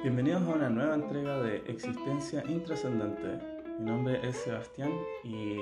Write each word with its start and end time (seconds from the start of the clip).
Bienvenidos 0.00 0.42
a 0.44 0.54
una 0.54 0.70
nueva 0.70 0.94
entrega 0.94 1.42
de 1.42 1.56
Existencia 1.66 2.44
Intrascendente. 2.48 3.44
Mi 3.80 3.86
nombre 3.86 4.20
es 4.22 4.36
Sebastián 4.36 4.92
y 5.24 5.56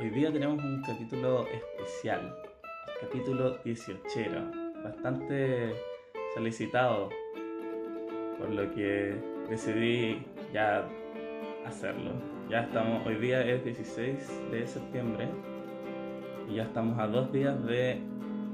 hoy 0.00 0.08
día 0.08 0.32
tenemos 0.32 0.64
un 0.64 0.80
capítulo 0.80 1.46
especial, 1.48 2.34
capítulo 3.02 3.58
18, 3.62 4.00
bastante 4.82 5.74
solicitado, 6.34 7.10
por 8.38 8.48
lo 8.48 8.74
que 8.74 9.20
decidí 9.50 10.24
ya 10.50 10.88
hacerlo. 11.66 12.12
Ya 12.48 12.62
estamos, 12.62 13.06
hoy 13.06 13.16
día 13.16 13.44
es 13.44 13.62
16 13.64 14.50
de 14.50 14.66
septiembre 14.66 15.28
y 16.48 16.54
ya 16.54 16.62
estamos 16.62 16.98
a 16.98 17.06
dos 17.06 17.30
días 17.32 17.62
de 17.66 18.00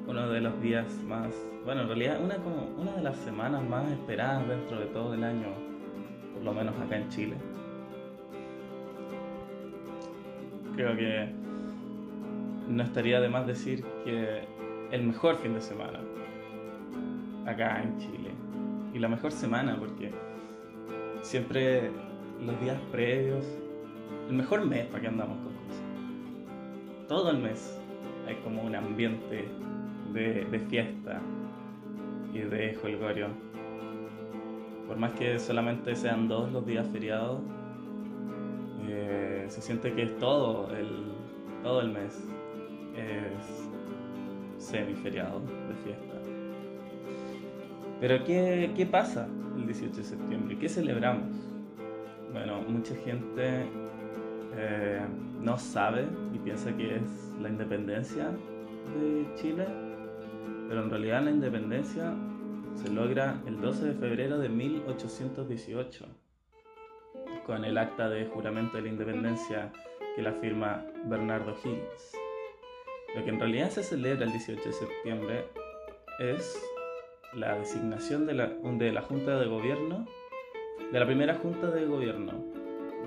uno 0.09 0.29
de 0.29 0.41
los 0.41 0.61
días 0.61 0.93
más, 1.05 1.33
bueno, 1.65 1.83
en 1.83 1.89
realidad 1.89 2.23
una, 2.23 2.37
como 2.37 2.69
una 2.79 2.93
de 2.93 3.03
las 3.03 3.17
semanas 3.19 3.63
más 3.69 3.91
esperadas 3.91 4.47
dentro 4.49 4.81
de 4.81 4.87
todo 4.87 5.15
el 5.15 5.25
año, 5.25 5.49
por 6.35 6.43
lo 6.43 6.53
menos 6.55 6.75
acá 6.81 6.97
en 6.97 7.09
Chile. 7.09 7.37
Creo 10.75 10.97
que 10.97 11.29
no 12.69 12.83
estaría 12.83 13.21
de 13.21 13.29
más 13.29 13.47
decir 13.47 13.85
que 14.05 14.45
el 14.91 15.03
mejor 15.03 15.37
fin 15.37 15.55
de 15.55 15.61
semana 15.61 16.01
acá 17.47 17.83
en 17.83 17.99
Chile. 17.99 18.31
Y 18.95 18.99
la 18.99 19.09
mejor 19.09 19.33
semana 19.33 19.77
porque 19.79 20.13
siempre 21.23 21.91
los 22.45 22.61
días 22.61 22.79
previos, 22.91 23.45
el 24.29 24.37
mejor 24.37 24.65
mes 24.65 24.87
para 24.87 25.03
que 25.03 25.09
andamos 25.09 25.37
con 25.39 25.53
cosas. 25.53 25.83
Todo 27.09 27.31
el 27.31 27.39
mes 27.39 27.79
hay 28.27 28.37
como 28.37 28.63
un 28.63 28.75
ambiente 28.75 29.49
de, 30.13 30.67
fiesta 30.69 31.21
y 32.33 32.39
de 32.39 32.75
jolgorio. 32.75 33.29
Por 34.87 34.97
más 34.97 35.13
que 35.13 35.39
solamente 35.39 35.95
sean 35.95 36.29
dos 36.29 36.51
los 36.53 36.67
días 36.67 36.87
feriados, 36.89 37.41
eh, 38.89 39.47
se 39.49 39.61
siente 39.61 39.93
que 39.93 40.03
es 40.03 40.19
todo 40.19 40.75
el, 40.75 41.13
todo 41.63 41.81
el 41.81 41.91
mes. 41.91 42.27
Es 42.97 43.71
semiferiado 44.63 45.41
de 45.41 45.75
fiesta. 45.85 46.15
Pero 48.01 48.25
¿qué, 48.25 48.73
¿qué 48.77 48.87
pasa 48.87 49.29
el 49.57 49.67
18 49.67 49.97
de 49.97 50.05
septiembre? 50.05 50.59
¿Qué 50.59 50.69
celebramos? 50.69 51.37
Bueno, 52.33 52.63
mucha 52.63 52.95
gente 52.97 53.67
eh, 54.57 55.01
no 55.41 55.59
sabe 55.59 56.07
y 56.35 56.39
piensa 56.39 56.77
que 56.77 56.97
es 56.97 57.33
la 57.41 57.49
independencia 57.49 58.29
de 58.29 59.27
Chile 59.37 59.90
pero 60.71 60.85
en 60.85 60.91
realidad 60.91 61.25
la 61.25 61.33
independencia 61.33 62.15
se 62.77 62.89
logra 62.91 63.43
el 63.45 63.61
12 63.61 63.87
de 63.87 63.95
febrero 63.95 64.39
de 64.39 64.49
1818, 64.49 66.07
con 67.45 67.65
el 67.65 67.77
acta 67.77 68.09
de 68.09 68.27
juramento 68.27 68.77
de 68.77 68.85
la 68.85 68.89
independencia 68.91 69.73
que 70.15 70.23
la 70.23 70.33
firma 70.35 70.87
Bernardo 71.07 71.57
Higgins. 71.65 72.13
Lo 73.17 73.25
que 73.25 73.31
en 73.31 73.41
realidad 73.41 73.71
se 73.71 73.83
celebra 73.83 74.27
el 74.27 74.31
18 74.31 74.63
de 74.63 74.73
septiembre 74.73 75.45
es 76.21 76.65
la 77.35 77.57
designación 77.57 78.25
de 78.25 78.35
la, 78.35 78.47
de 78.47 78.93
la 78.93 79.03
Junta 79.03 79.41
de 79.41 79.47
Gobierno, 79.47 80.07
de 80.93 81.01
la 81.01 81.05
primera 81.05 81.35
Junta 81.35 81.73
de 81.73 81.85
Gobierno, 81.85 82.45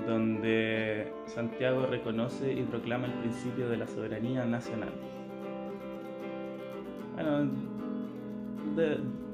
donde 0.06 1.14
Santiago 1.28 1.86
reconoce 1.86 2.52
y 2.52 2.64
proclama 2.64 3.08
el 3.08 3.14
principio 3.14 3.69
de 3.69 3.78
la 3.78 3.88
soberanía 3.88 4.44
nacional. 4.44 4.91
Bueno, 7.14 7.50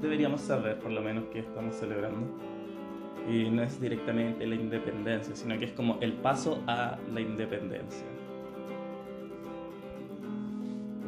deberíamos 0.00 0.40
saber 0.42 0.78
por 0.78 0.90
lo 0.90 1.00
menos 1.00 1.24
que 1.32 1.40
estamos 1.40 1.74
celebrando. 1.74 2.26
Y 3.28 3.50
no 3.50 3.62
es 3.62 3.80
directamente 3.80 4.46
la 4.46 4.54
independencia, 4.54 5.36
sino 5.36 5.58
que 5.58 5.66
es 5.66 5.72
como 5.72 5.98
el 6.00 6.14
paso 6.14 6.62
a 6.66 6.98
la 7.12 7.20
independencia. 7.20 8.06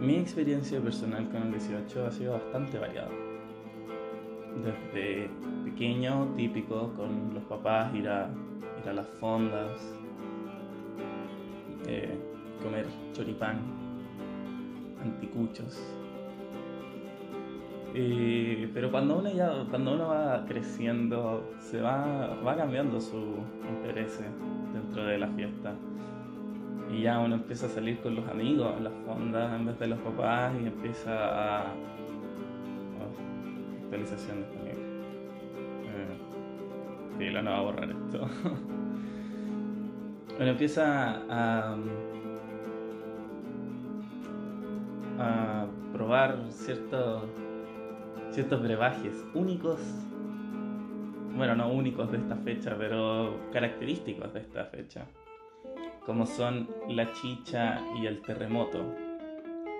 Mi 0.00 0.16
experiencia 0.16 0.81
personal 0.81 1.28
con 1.31 1.43
el 1.43 1.53
18 1.53 2.06
ha 2.06 2.11
sido 2.11 2.32
bastante 2.32 2.78
variada. 2.78 3.11
Desde 4.62 5.31
pequeño, 5.65 6.34
típico, 6.37 6.93
con 6.94 7.32
los 7.34 7.44
papás, 7.44 7.94
ir 7.94 8.09
a, 8.09 8.28
ir 8.82 8.88
a 8.88 8.93
las 8.93 9.06
fondas, 9.21 9.81
eh, 11.87 12.19
comer 12.62 12.87
choripán, 13.15 13.61
anticuchos, 15.03 15.81
pero 17.94 18.91
cuando 18.91 19.19
uno 19.19 19.30
ya, 19.30 19.66
cuando 19.69 19.92
uno 19.92 20.08
va 20.08 20.44
creciendo, 20.47 21.53
se 21.58 21.80
va, 21.80 22.38
va 22.44 22.56
cambiando 22.56 22.98
su 23.00 23.36
interés 23.69 24.19
dentro 24.72 25.04
de 25.04 25.19
la 25.19 25.28
fiesta. 25.28 25.75
Y 26.91 27.02
ya 27.02 27.19
uno 27.19 27.34
empieza 27.34 27.66
a 27.66 27.69
salir 27.69 27.98
con 28.00 28.14
los 28.14 28.26
amigos 28.28 28.75
a 28.76 28.81
las 28.81 28.92
fondas 29.06 29.54
en 29.54 29.66
vez 29.66 29.78
de 29.78 29.88
los 29.88 29.98
papás 30.00 30.54
y 30.62 30.66
empieza 30.66 31.12
a. 31.12 31.64
Oh, 32.98 33.84
actualizaciones 33.84 34.50
también. 34.52 34.76
Eh, 37.19 37.42
no 37.42 37.50
va 37.50 37.58
a 37.58 37.60
borrar 37.60 37.91
esto. 37.91 38.26
uno 40.38 40.47
empieza 40.47 41.22
a. 41.28 41.76
a 45.19 45.66
probar 45.92 46.38
ciertos 46.48 47.22
ciertos 48.32 48.62
brebajes 48.62 49.25
únicos, 49.34 49.78
bueno, 51.37 51.54
no 51.54 51.70
únicos 51.70 52.10
de 52.10 52.19
esta 52.19 52.37
fecha, 52.37 52.75
pero 52.78 53.38
característicos 53.53 54.32
de 54.32 54.41
esta 54.41 54.65
fecha, 54.66 55.06
como 56.06 56.26
son 56.26 56.69
la 56.88 57.12
chicha 57.12 57.81
y 58.00 58.06
el 58.06 58.22
terremoto. 58.22 58.84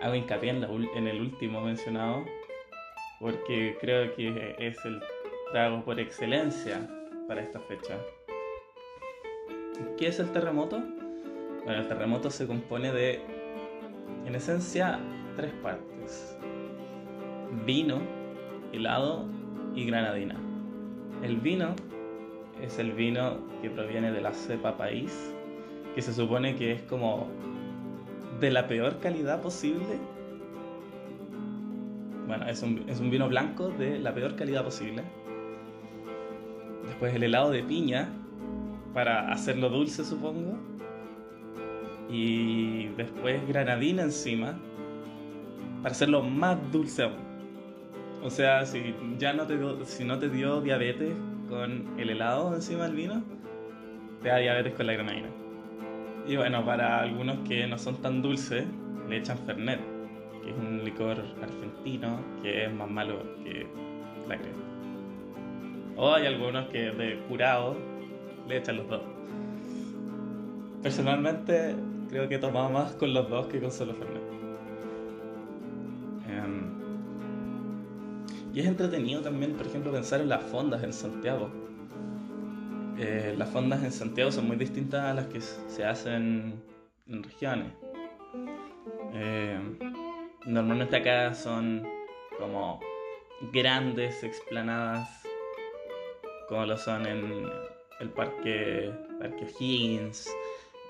Hago 0.02 0.14
hincapié 0.14 0.50
en, 0.50 0.64
en 0.64 1.08
el 1.08 1.20
último 1.20 1.62
mencionado, 1.62 2.24
porque 3.20 3.76
creo 3.80 4.14
que 4.14 4.56
es 4.58 4.84
el 4.84 5.00
trago 5.52 5.84
por 5.84 5.98
excelencia 5.98 6.80
para 7.28 7.40
esta 7.40 7.60
fecha. 7.60 7.96
¿Qué 9.96 10.08
es 10.08 10.19
el 10.20 10.30
terremoto? 10.32 10.82
Bueno, 11.64 11.80
el 11.80 11.88
terremoto 11.88 12.30
se 12.30 12.46
compone 12.46 12.92
de, 12.92 13.20
en 14.26 14.34
esencia, 14.34 14.98
tres 15.36 15.52
partes. 15.62 16.36
Vino, 17.64 18.21
helado 18.72 19.26
y 19.74 19.84
granadina. 19.86 20.36
El 21.22 21.36
vino 21.36 21.74
es 22.60 22.78
el 22.78 22.92
vino 22.92 23.38
que 23.60 23.70
proviene 23.70 24.12
de 24.12 24.20
la 24.20 24.32
cepa 24.32 24.76
país, 24.76 25.32
que 25.94 26.02
se 26.02 26.12
supone 26.12 26.56
que 26.56 26.72
es 26.72 26.82
como 26.82 27.28
de 28.40 28.50
la 28.50 28.66
peor 28.66 28.98
calidad 28.98 29.40
posible. 29.40 29.98
Bueno, 32.26 32.48
es 32.48 32.62
un, 32.62 32.84
es 32.88 33.00
un 33.00 33.10
vino 33.10 33.28
blanco 33.28 33.68
de 33.68 33.98
la 33.98 34.14
peor 34.14 34.36
calidad 34.36 34.64
posible. 34.64 35.02
Después 36.86 37.14
el 37.14 37.22
helado 37.22 37.50
de 37.50 37.62
piña, 37.62 38.08
para 38.94 39.32
hacerlo 39.32 39.68
dulce 39.68 40.04
supongo. 40.04 40.58
Y 42.10 42.88
después 42.96 43.46
granadina 43.48 44.02
encima, 44.02 44.58
para 45.82 45.92
hacerlo 45.92 46.22
más 46.22 46.58
dulce 46.70 47.04
aún. 47.04 47.31
O 48.22 48.30
sea, 48.30 48.64
si 48.66 48.94
ya 49.18 49.32
no 49.32 49.46
te 49.46 49.58
dio, 49.58 49.84
si 49.84 50.04
no 50.04 50.18
te 50.18 50.28
dio 50.28 50.60
diabetes 50.60 51.12
con 51.48 51.98
el 51.98 52.10
helado 52.10 52.54
encima 52.54 52.84
del 52.84 52.94
vino, 52.94 53.22
te 54.22 54.28
da 54.28 54.36
diabetes 54.36 54.74
con 54.74 54.86
la 54.86 54.92
granadina. 54.92 55.28
Y 56.26 56.36
bueno, 56.36 56.64
para 56.64 57.00
algunos 57.00 57.38
que 57.48 57.66
no 57.66 57.78
son 57.78 57.96
tan 57.96 58.22
dulces, 58.22 58.64
le 59.08 59.16
echan 59.16 59.38
Fernet, 59.38 59.80
que 60.42 60.50
es 60.50 60.56
un 60.56 60.84
licor 60.84 61.16
argentino 61.42 62.20
que 62.42 62.66
es 62.66 62.72
más 62.72 62.88
malo 62.88 63.24
que 63.42 63.66
la 64.28 64.38
crema. 64.38 64.62
O 65.96 66.14
hay 66.14 66.26
algunos 66.26 66.68
que 66.68 66.92
de 66.92 67.18
curado 67.28 67.76
le 68.46 68.58
echan 68.58 68.76
los 68.76 68.88
dos. 68.88 69.02
Personalmente 70.80 71.75
creo 72.08 72.28
que 72.28 72.36
he 72.36 72.38
tomado 72.38 72.70
más 72.70 72.92
con 72.92 73.12
los 73.12 73.28
dos 73.28 73.48
que 73.48 73.60
con 73.60 73.72
solo 73.72 73.94
Fernet. 73.94 74.41
Y 78.52 78.60
es 78.60 78.66
entretenido 78.66 79.22
también, 79.22 79.52
por 79.54 79.66
ejemplo, 79.66 79.90
pensar 79.93 80.20
en 80.20 80.28
las 80.28 80.43
fondas 80.43 80.82
en 80.82 80.93
Santiago. 80.93 81.50
Eh, 82.99 83.34
las 83.37 83.49
fondas 83.49 83.82
en 83.82 83.90
Santiago 83.90 84.31
son 84.31 84.46
muy 84.46 84.56
distintas 84.56 85.02
a 85.04 85.14
las 85.14 85.26
que 85.26 85.40
se 85.40 85.84
hacen 85.84 86.62
en 87.06 87.22
regiones. 87.22 87.72
Eh, 89.14 89.58
normalmente 90.44 90.96
acá 90.96 91.32
son 91.32 91.82
como 92.38 92.81
grandes 93.52 94.22
explanadas, 94.22 95.08
como 96.49 96.66
lo 96.66 96.76
son 96.76 97.06
en 97.06 97.49
el 98.00 98.10
Parque, 98.10 98.93
parque 99.19 99.46
Higgins 99.58 100.31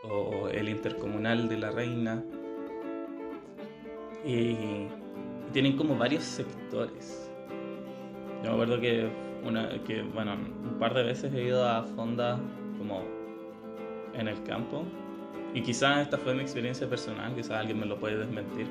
o 0.02 0.48
el 0.48 0.68
Intercomunal 0.68 1.48
de 1.48 1.58
la 1.58 1.70
Reina. 1.70 2.22
y 4.24 4.86
tienen 5.52 5.76
como 5.76 5.96
varios 5.96 6.22
sectores. 6.22 7.31
Yo 8.42 8.48
me 8.48 8.54
acuerdo 8.54 8.80
que 8.80 9.08
una, 9.44 9.68
que, 9.84 10.02
bueno, 10.02 10.34
un 10.34 10.78
par 10.78 10.94
de 10.94 11.04
veces 11.04 11.32
he 11.32 11.44
ido 11.44 11.68
a 11.68 11.82
fondas 11.82 12.40
como 12.78 13.02
en 14.14 14.28
el 14.28 14.42
campo. 14.42 14.84
Y 15.54 15.62
quizás 15.62 16.00
esta 16.00 16.18
fue 16.18 16.34
mi 16.34 16.40
experiencia 16.40 16.88
personal, 16.88 17.34
quizás 17.34 17.52
alguien 17.52 17.78
me 17.78 17.86
lo 17.86 17.98
puede 17.98 18.16
desmentir. 18.16 18.66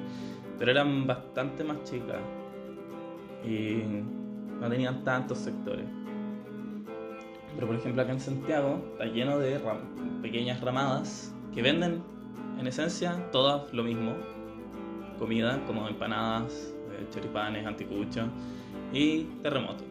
Pero 0.60 0.72
eran 0.72 1.08
bastante 1.08 1.64
más 1.64 1.84
chicas. 1.84 2.20
Y 3.46 3.84
no 4.60 4.70
tenían 4.70 5.04
tantos 5.04 5.38
sectores. 5.38 5.86
Pero 7.56 7.68
por 7.68 7.76
ejemplo 7.76 8.02
acá 8.02 8.12
en 8.12 8.20
Santiago 8.20 8.82
está 8.94 9.06
lleno 9.06 9.40
de 9.40 9.60
pequeñas 10.22 10.62
ramadas 10.62 11.36
que 11.54 11.62
venden 11.62 12.02
en 12.60 12.68
esencia 12.68 13.30
todas 13.32 13.72
lo 13.74 13.84
mismo. 13.84 14.16
Comida 15.18 15.64
como 15.66 15.88
empanadas, 15.88 16.74
eh, 16.92 17.06
choripanes, 17.12 17.66
anticuchos 17.66 18.28
y 18.92 19.24
terremoto. 19.42 19.84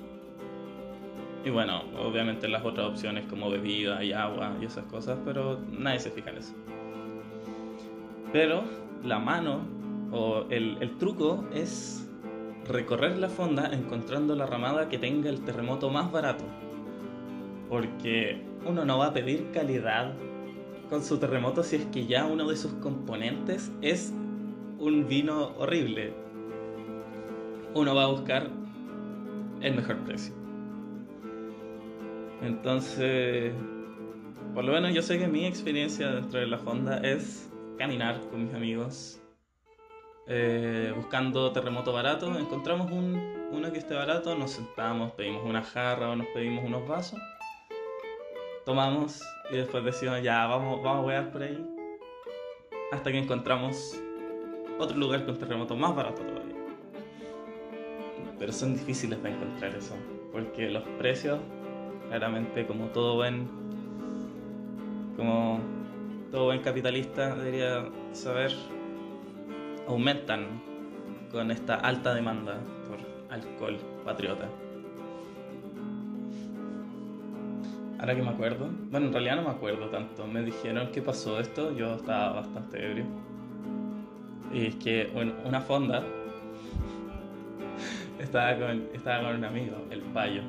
Y 1.44 1.50
bueno, 1.50 1.82
obviamente 1.98 2.48
las 2.48 2.64
otras 2.64 2.86
opciones 2.88 3.24
como 3.26 3.48
bebida 3.50 4.04
y 4.04 4.12
agua 4.12 4.56
y 4.60 4.66
esas 4.66 4.84
cosas, 4.86 5.18
pero 5.24 5.58
nadie 5.70 6.00
se 6.00 6.10
fija 6.10 6.30
en 6.30 6.36
eso. 6.36 6.52
Pero 8.32 8.62
la 9.02 9.18
mano 9.18 9.60
o 10.12 10.44
el, 10.50 10.76
el 10.80 10.98
truco 10.98 11.44
es 11.54 12.06
recorrer 12.68 13.18
la 13.18 13.28
fonda 13.28 13.70
encontrando 13.72 14.34
la 14.36 14.46
ramada 14.46 14.88
que 14.88 14.98
tenga 14.98 15.30
el 15.30 15.40
terremoto 15.42 15.88
más 15.90 16.12
barato. 16.12 16.44
Porque 17.68 18.42
uno 18.66 18.84
no 18.84 18.98
va 18.98 19.06
a 19.06 19.12
pedir 19.12 19.50
calidad 19.52 20.12
con 20.90 21.02
su 21.02 21.18
terremoto 21.18 21.62
si 21.62 21.76
es 21.76 21.86
que 21.86 22.06
ya 22.06 22.26
uno 22.26 22.48
de 22.48 22.56
sus 22.56 22.72
componentes 22.74 23.72
es 23.80 24.12
un 24.78 25.06
vino 25.08 25.52
horrible. 25.56 26.12
Uno 27.74 27.94
va 27.94 28.04
a 28.04 28.08
buscar 28.08 28.50
el 29.60 29.74
mejor 29.74 29.96
precio. 30.04 30.34
Entonces, 32.42 33.52
por 34.54 34.64
lo 34.64 34.72
menos 34.72 34.94
yo 34.94 35.02
sé 35.02 35.18
que 35.18 35.28
mi 35.28 35.46
experiencia 35.46 36.10
dentro 36.10 36.40
de 36.40 36.46
la 36.46 36.58
fonda 36.58 36.98
es 36.98 37.50
caminar 37.78 38.20
con 38.30 38.44
mis 38.44 38.54
amigos, 38.54 39.20
eh, 40.26 40.92
buscando 40.96 41.52
terremoto 41.52 41.92
barato. 41.92 42.26
Encontramos 42.38 42.90
un, 42.90 43.48
uno 43.52 43.72
que 43.72 43.78
esté 43.78 43.94
barato, 43.94 44.34
nos 44.34 44.52
sentamos, 44.52 45.12
pedimos 45.12 45.44
una 45.44 45.62
jarra 45.62 46.10
o 46.10 46.16
nos 46.16 46.26
pedimos 46.28 46.64
unos 46.64 46.86
vasos, 46.88 47.20
tomamos 48.64 49.22
y 49.50 49.56
después 49.56 49.84
decimos 49.84 50.22
ya, 50.22 50.46
vamos, 50.46 50.82
vamos 50.82 51.04
a 51.04 51.06
wear 51.06 51.30
por 51.30 51.42
ahí. 51.42 51.66
Hasta 52.92 53.12
que 53.12 53.18
encontramos 53.18 54.00
otro 54.78 54.96
lugar 54.96 55.24
con 55.24 55.38
terremoto 55.38 55.76
más 55.76 55.94
barato. 55.94 56.22
Pero 58.40 58.52
son 58.52 58.72
difíciles 58.72 59.22
de 59.22 59.30
encontrar 59.30 59.74
eso, 59.76 59.94
porque 60.32 60.70
los 60.70 60.82
precios, 60.98 61.38
claramente 62.08 62.66
como 62.66 62.86
todo 62.86 63.16
buen, 63.16 63.46
como 65.14 65.60
todo 66.32 66.46
buen 66.46 66.60
capitalista 66.62 67.34
debería 67.36 67.84
saber, 68.12 68.50
aumentan 69.86 70.62
con 71.30 71.50
esta 71.50 71.74
alta 71.74 72.14
demanda 72.14 72.58
por 72.88 72.98
alcohol 73.30 73.78
patriota. 74.06 74.48
Ahora 77.98 78.16
que 78.16 78.22
me 78.22 78.30
acuerdo, 78.30 78.70
bueno, 78.90 79.08
en 79.08 79.12
realidad 79.12 79.36
no 79.36 79.42
me 79.42 79.50
acuerdo 79.50 79.90
tanto. 79.90 80.26
Me 80.26 80.42
dijeron 80.42 80.90
que 80.90 81.02
pasó 81.02 81.38
esto, 81.38 81.76
yo 81.76 81.96
estaba 81.96 82.32
bastante 82.40 82.82
ebrio. 82.82 83.04
Y 84.50 84.68
es 84.68 84.76
que 84.76 85.12
una 85.44 85.60
fonda 85.60 86.02
estaba 88.20 88.56
con, 88.56 88.88
estaba 88.94 89.24
con 89.24 89.36
un 89.36 89.44
amigo, 89.44 89.76
el 89.90 90.00
payo. 90.00 90.42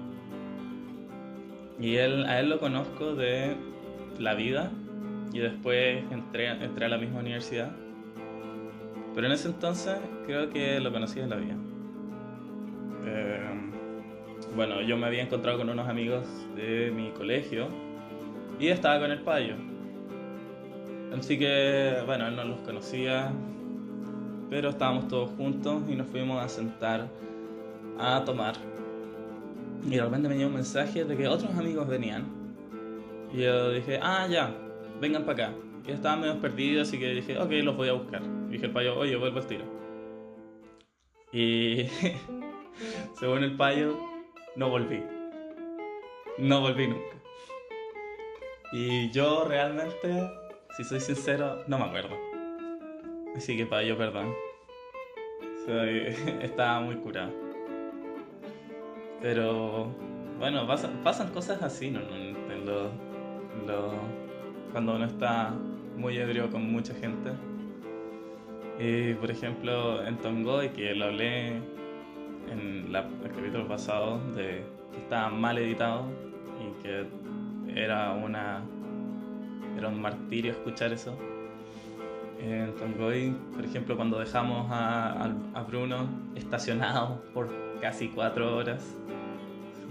Y 1.79 1.95
él, 1.95 2.25
a 2.25 2.39
él 2.39 2.49
lo 2.49 2.59
conozco 2.59 3.15
de 3.15 3.55
la 4.19 4.35
vida 4.35 4.71
y 5.33 5.39
después 5.39 6.03
entré, 6.11 6.47
entré 6.47 6.85
a 6.85 6.89
la 6.89 6.97
misma 6.97 7.19
universidad. 7.19 7.71
Pero 9.15 9.27
en 9.27 9.33
ese 9.33 9.47
entonces 9.47 9.97
creo 10.25 10.49
que 10.49 10.79
lo 10.79 10.91
conocí 10.91 11.19
de 11.19 11.27
la 11.27 11.35
vida. 11.37 11.55
Eh, 13.05 13.39
bueno, 14.55 14.81
yo 14.81 14.97
me 14.97 15.07
había 15.07 15.23
encontrado 15.23 15.57
con 15.57 15.69
unos 15.69 15.87
amigos 15.87 16.25
de 16.55 16.91
mi 16.91 17.11
colegio 17.11 17.67
y 18.59 18.67
estaba 18.67 18.99
con 18.99 19.11
el 19.11 19.21
payo. 19.21 19.55
Así 21.17 21.37
que, 21.37 22.03
bueno, 22.05 22.27
él 22.27 22.35
no 22.35 22.43
los 22.45 22.59
conocía, 22.59 23.31
pero 24.49 24.69
estábamos 24.69 25.07
todos 25.07 25.29
juntos 25.31 25.83
y 25.89 25.95
nos 25.95 26.07
fuimos 26.07 26.43
a 26.43 26.47
sentar 26.47 27.07
a 28.01 28.23
tomar. 28.25 28.55
Y 29.83 29.95
de 29.95 30.01
repente 30.01 30.27
me 30.27 30.35
llegó 30.35 30.47
un 30.47 30.55
mensaje 30.55 31.05
de 31.05 31.17
que 31.17 31.27
otros 31.27 31.51
amigos 31.55 31.87
venían. 31.87 32.25
Y 33.33 33.41
yo 33.41 33.71
dije, 33.71 33.99
ah, 34.01 34.27
ya, 34.27 34.53
vengan 34.99 35.23
para 35.25 35.47
acá. 35.47 35.57
Y 35.87 35.91
estaban 35.91 36.21
medio 36.21 36.39
perdidos, 36.39 36.87
así 36.87 36.99
que 36.99 37.09
dije, 37.09 37.37
ok, 37.39 37.51
los 37.63 37.75
voy 37.75 37.89
a 37.89 37.93
buscar. 37.93 38.21
Y 38.49 38.53
dije 38.53 38.65
el 38.65 38.71
payo, 38.71 38.97
oye, 38.97 39.15
vuelvo 39.15 39.39
al 39.39 39.47
tiro. 39.47 39.65
Y 41.31 41.87
según 43.19 43.43
el 43.43 43.55
payo, 43.55 43.97
no 44.55 44.69
volví. 44.69 45.03
No 46.37 46.61
volví 46.61 46.87
nunca. 46.87 47.17
Y 48.73 49.11
yo 49.11 49.45
realmente, 49.45 50.29
si 50.77 50.83
soy 50.83 50.99
sincero, 50.99 51.63
no 51.67 51.77
me 51.77 51.85
acuerdo. 51.85 52.17
Así 53.35 53.57
que 53.57 53.65
payo, 53.65 53.97
perdón. 53.97 54.33
estaba 56.41 56.81
muy 56.81 56.95
curado. 56.97 57.50
Pero 59.21 59.87
bueno, 60.39 60.65
pasan, 60.67 61.29
cosas 61.29 61.61
así, 61.61 61.95
cuando 64.71 64.95
uno 64.95 65.05
está 65.05 65.53
muy 65.95 66.17
ebrio 66.17 66.49
con 66.49 66.71
mucha 66.71 66.95
gente. 66.95 67.31
Y 68.79 69.13
por 69.13 69.29
ejemplo, 69.29 70.03
en 70.03 70.17
Tongoy, 70.17 70.69
que 70.69 70.95
lo 70.95 71.05
hablé 71.05 71.57
en 72.49 72.87
el 72.89 73.31
capítulo 73.31 73.67
pasado, 73.67 74.19
de 74.35 74.63
que 74.91 74.97
estaba 74.97 75.29
mal 75.29 75.59
editado 75.59 76.05
y 76.59 76.81
que 76.81 77.05
era 77.75 78.13
una 78.13 78.63
era 79.77 79.87
un 79.87 80.01
martirio 80.01 80.51
escuchar 80.51 80.91
eso. 80.91 81.15
En 82.39 82.75
Tongoy, 82.75 83.35
por 83.53 83.63
ejemplo, 83.63 83.95
cuando 83.95 84.17
dejamos 84.17 84.67
a 84.71 85.63
Bruno 85.67 86.09
estacionado 86.35 87.21
por 87.35 87.70
casi 87.81 88.09
cuatro 88.09 88.55
horas 88.55 88.95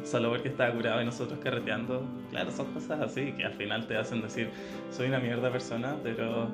solo 0.05 0.31
porque 0.31 0.49
estaba 0.49 0.73
curado 0.73 1.03
y 1.03 1.05
nosotros 1.05 1.39
carreteando. 1.43 2.03
Claro, 2.31 2.51
son 2.51 2.67
cosas 2.73 3.01
así 3.01 3.33
que 3.33 3.45
al 3.45 3.53
final 3.53 3.87
te 3.87 3.97
hacen 3.97 4.23
decir, 4.23 4.51
soy 4.91 5.09
una 5.09 5.19
mierda 5.19 5.51
persona, 5.51 5.97
pero 6.03 6.49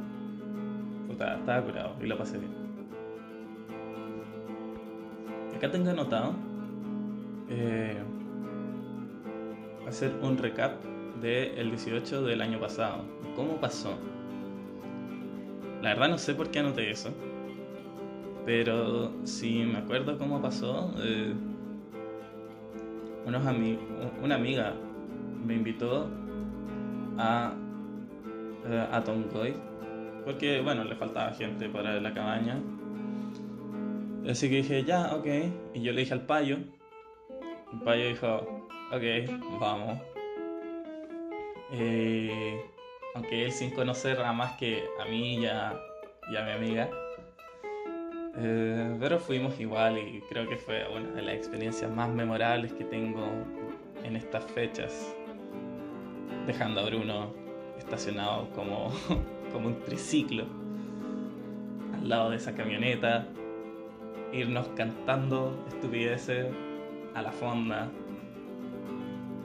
puta, 1.07 1.37
estaba 1.37 1.63
curado 1.63 1.97
y 2.01 2.07
lo 2.07 2.19
pasé 2.19 2.39
bien. 2.39 2.53
Acá 5.57 5.71
tengo 5.71 5.91
anotado 5.91 6.35
eh, 7.49 7.97
hacer 9.87 10.13
un 10.21 10.37
recap 10.37 10.83
del 11.21 11.71
18 11.71 12.23
del 12.23 12.43
año 12.43 12.61
pasado. 12.61 13.05
¿Cómo 13.35 13.57
pasó? 13.57 13.97
La 15.83 15.91
verdad 15.91 16.09
no 16.09 16.19
sé 16.19 16.35
por 16.35 16.51
qué 16.51 16.59
anoté 16.59 16.91
eso. 16.91 17.11
Pero 18.47 19.13
si 19.27 19.65
me 19.65 19.79
acuerdo 19.79 20.17
cómo 20.17 20.41
pasó, 20.41 20.95
eh, 20.99 21.35
unos 23.27 23.43
una 24.23 24.35
amiga 24.37 24.73
me 25.45 25.55
invitó 25.55 26.09
a, 27.19 27.53
eh, 28.67 28.87
a 28.91 29.03
Tongoy 29.03 29.55
porque, 30.27 30.61
bueno, 30.61 30.83
le 30.83 30.97
faltaba 30.97 31.31
gente 31.35 31.69
para 31.69 32.01
la 32.01 32.13
cabaña. 32.13 32.61
Así 34.29 34.51
que 34.51 34.57
dije, 34.57 34.83
ya, 34.83 35.15
ok. 35.15 35.27
Y 35.73 35.83
yo 35.83 35.93
le 35.93 36.01
dije 36.01 36.15
al 36.15 36.27
payo. 36.27 36.59
El 37.73 37.79
payo 37.85 38.09
dijo, 38.09 38.65
ok, 38.91 39.61
vamos. 39.61 40.01
Eh, 41.71 42.61
aunque 43.15 43.45
él 43.45 43.53
sin 43.53 43.71
conocer 43.71 44.21
a 44.21 44.33
más 44.33 44.57
que 44.57 44.83
a 45.01 45.05
mí 45.09 45.37
y 45.37 45.47
a, 45.47 45.81
y 46.29 46.37
a 46.37 46.45
mi 46.45 46.51
amiga. 46.51 46.91
Eh, 48.39 48.97
pero 49.01 49.19
fuimos 49.19 49.59
igual 49.59 49.97
y 49.97 50.21
creo 50.29 50.47
que 50.49 50.57
fue 50.57 50.85
una 50.95 51.11
de 51.13 51.23
las 51.23 51.35
experiencias 51.35 51.91
más 51.91 52.11
memorables 52.11 52.73
que 52.75 52.85
tengo 52.85 53.27
en 54.05 54.15
estas 54.15 54.45
fechas, 54.45 55.15
dejando 56.47 56.81
a 56.81 56.85
Bruno 56.85 57.33
estacionado 57.79 58.51
como, 58.51 58.93
como 59.53 59.69
un 59.69 59.81
triciclo 59.81 60.45
al 61.95 62.09
lado 62.09 62.31
de 62.31 62.37
esa 62.37 62.55
camioneta, 62.55 63.27
irnos 64.33 64.69
cantando 64.77 65.65
estupideces 65.69 66.47
a 67.15 67.23
la 67.23 67.33
fonda, 67.33 67.89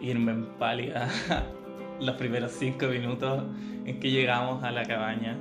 irme 0.02 0.34
en 0.34 0.46
pálida 0.58 1.08
los 2.02 2.16
primeros 2.16 2.52
cinco 2.52 2.88
minutos 2.88 3.44
en 3.86 4.00
que 4.00 4.12
llegamos 4.12 4.64
a 4.64 4.72
la 4.72 4.84
cabaña. 4.84 5.38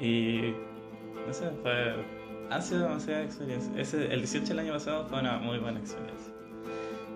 Y 0.00 0.54
no 1.26 1.32
sé, 1.32 1.50
fue. 1.62 1.94
Sido 2.60 2.82
demasiada 2.82 3.22
experiencia. 3.22 3.72
Ese, 3.80 4.12
el 4.12 4.20
18 4.20 4.48
del 4.48 4.58
año 4.58 4.72
pasado 4.72 5.06
fue 5.06 5.20
una 5.20 5.38
muy 5.38 5.58
buena 5.58 5.78
experiencia. 5.78 6.32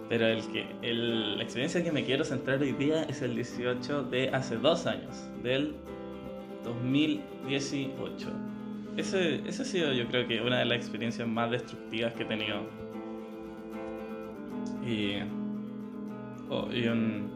Pero 0.08 0.26
el 0.26 0.42
que, 0.52 0.66
el, 0.82 1.38
la 1.38 1.42
experiencia 1.42 1.82
que 1.82 1.90
me 1.90 2.04
quiero 2.04 2.24
centrar 2.24 2.60
hoy 2.60 2.72
día 2.72 3.02
es 3.04 3.20
el 3.20 3.34
18 3.34 4.04
de 4.04 4.28
hace 4.28 4.56
dos 4.56 4.86
años, 4.86 5.28
del 5.42 5.74
2018. 6.62 8.28
Ese, 8.96 9.48
ese 9.48 9.62
ha 9.62 9.64
sido 9.64 9.92
yo 9.92 10.06
creo 10.06 10.28
que 10.28 10.40
una 10.40 10.60
de 10.60 10.66
las 10.66 10.78
experiencias 10.78 11.26
más 11.26 11.50
destructivas 11.50 12.12
que 12.14 12.22
he 12.22 12.26
tenido. 12.26 12.60
Y, 14.86 15.16
oh, 16.48 16.68
y 16.72 16.86
un, 16.86 17.28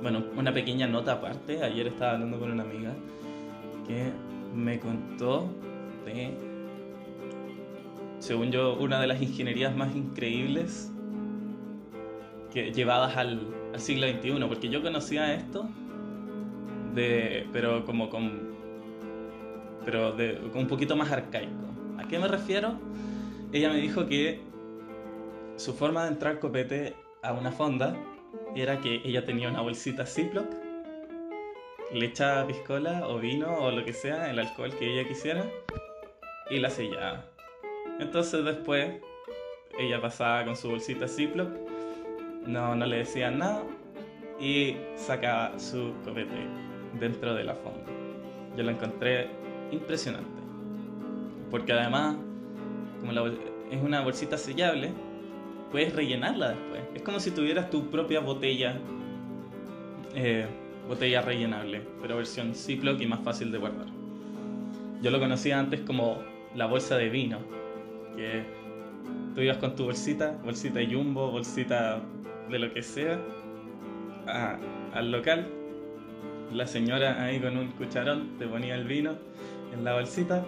bueno, 0.00 0.24
una 0.36 0.54
pequeña 0.54 0.86
nota 0.86 1.12
aparte. 1.12 1.62
Ayer 1.62 1.88
estaba 1.88 2.12
hablando 2.12 2.38
con 2.38 2.50
una 2.50 2.62
amiga 2.62 2.94
que 3.86 4.10
me 4.54 4.78
contó 4.80 5.50
de, 6.04 6.36
según 8.18 8.50
yo, 8.50 8.76
una 8.78 9.00
de 9.00 9.06
las 9.06 9.20
ingenierías 9.20 9.76
más 9.76 9.94
increíbles 9.94 10.92
que, 12.52 12.72
llevadas 12.72 13.16
al, 13.16 13.54
al 13.72 13.80
siglo 13.80 14.08
XXI. 14.08 14.44
Porque 14.48 14.68
yo 14.68 14.82
conocía 14.82 15.34
esto, 15.34 15.68
de, 16.94 17.46
pero 17.52 17.84
como 17.84 18.08
con 18.08 18.48
pero 19.84 20.12
de, 20.12 20.38
un 20.54 20.66
poquito 20.66 20.96
más 20.96 21.10
arcaico. 21.10 21.50
¿A 21.96 22.06
qué 22.06 22.18
me 22.18 22.28
refiero? 22.28 22.74
Ella 23.52 23.70
me 23.70 23.76
dijo 23.76 24.06
que 24.06 24.42
su 25.56 25.72
forma 25.72 26.02
de 26.02 26.10
entrar 26.10 26.38
copete 26.40 26.94
a 27.22 27.32
una 27.32 27.52
fonda 27.52 27.96
era 28.54 28.80
que 28.80 29.00
ella 29.02 29.24
tenía 29.24 29.48
una 29.48 29.62
bolsita 29.62 30.04
Ziploc, 30.04 30.46
le 31.92 32.06
echaba 32.06 32.46
piscola 32.46 33.06
o 33.08 33.18
vino 33.18 33.54
o 33.58 33.70
lo 33.70 33.84
que 33.84 33.92
sea, 33.92 34.30
el 34.30 34.38
alcohol 34.38 34.74
que 34.78 34.92
ella 34.92 35.08
quisiera, 35.08 35.44
y 36.50 36.58
la 36.58 36.70
sellaba. 36.70 37.24
Entonces 38.00 38.44
después 38.44 39.00
ella 39.78 40.00
pasaba 40.00 40.44
con 40.44 40.56
su 40.56 40.68
bolsita 40.68 41.08
Ziploc, 41.08 41.48
no, 42.46 42.74
no 42.74 42.86
le 42.86 42.98
decían 42.98 43.38
nada 43.38 43.62
y 44.40 44.76
sacaba 44.96 45.58
su 45.58 45.92
copete 46.04 46.46
dentro 46.98 47.34
de 47.34 47.44
la 47.44 47.54
fonda. 47.54 47.90
Yo 48.56 48.62
la 48.62 48.72
encontré 48.72 49.28
impresionante. 49.70 50.40
Porque 51.50 51.72
además, 51.72 52.16
como 53.00 53.12
es 53.70 53.82
una 53.82 54.00
bolsita 54.00 54.36
sellable, 54.36 54.92
puedes 55.70 55.94
rellenarla 55.94 56.50
después. 56.50 56.82
Es 56.94 57.02
como 57.02 57.20
si 57.20 57.30
tuvieras 57.30 57.70
tu 57.70 57.90
propia 57.90 58.20
botella, 58.20 58.76
eh, 60.14 60.46
botella 60.88 61.20
rellenable, 61.20 61.82
pero 62.00 62.16
versión 62.16 62.54
Ziploc 62.54 63.00
y 63.00 63.06
más 63.06 63.20
fácil 63.20 63.52
de 63.52 63.58
guardar. 63.58 63.86
Yo 65.02 65.10
lo 65.10 65.20
conocía 65.20 65.60
antes 65.60 65.80
como 65.80 66.18
la 66.56 66.66
bolsa 66.66 66.96
de 66.96 67.08
vino, 67.10 67.38
que 68.16 68.42
tú 69.34 69.42
ibas 69.42 69.58
con 69.58 69.76
tu 69.76 69.84
bolsita, 69.84 70.38
bolsita 70.42 70.80
jumbo, 70.90 71.30
bolsita 71.30 72.02
de 72.50 72.58
lo 72.58 72.72
que 72.72 72.82
sea, 72.82 73.20
al 74.94 75.12
local. 75.12 75.46
La 76.52 76.66
señora 76.66 77.22
ahí 77.22 77.38
con 77.38 77.56
un 77.58 77.68
cucharón 77.72 78.38
te 78.38 78.46
ponía 78.46 78.74
el 78.74 78.84
vino 78.84 79.16
en 79.72 79.84
la 79.84 79.94
bolsita, 79.94 80.44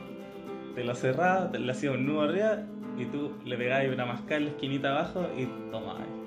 te 0.75 0.83
lo 0.83 0.95
cerraba, 0.95 1.53
te 1.53 1.59
le 1.59 1.71
hacía 1.71 1.93
un 1.93 2.07
nudo 2.07 2.23
arriba 2.23 2.65
y 2.99 3.05
tú 3.05 3.33
le 3.45 3.57
pegabas 3.57 3.87
una 3.93 4.07
mascada 4.07 4.37
en 4.37 4.45
la 4.47 4.51
esquinita 4.51 4.91
abajo 4.91 5.27
y 5.37 5.47
tomabas. 5.71 6.20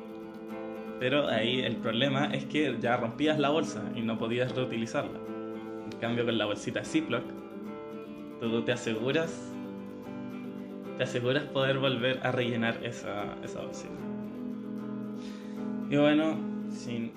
Pero 1.04 1.28
ahí 1.28 1.60
el 1.60 1.76
problema 1.76 2.28
es 2.28 2.46
que 2.46 2.78
ya 2.80 2.96
rompías 2.96 3.38
la 3.38 3.50
bolsa 3.50 3.84
y 3.94 4.00
no 4.00 4.18
podías 4.18 4.56
reutilizarla. 4.56 5.20
En 5.92 6.00
cambio 6.00 6.24
con 6.24 6.38
la 6.38 6.46
bolsita 6.46 6.86
Ziploc, 6.86 7.24
tú 8.40 8.62
te 8.62 8.72
aseguras 8.72 9.52
te 10.98 11.04
aseguras 11.04 11.44
poder 11.44 11.78
volver 11.78 12.26
a 12.26 12.32
rellenar 12.32 12.80
esa, 12.86 13.36
esa 13.44 13.60
bolsita. 13.60 13.92
Y 15.90 15.98
bueno, 15.98 16.38
sin 16.70 17.12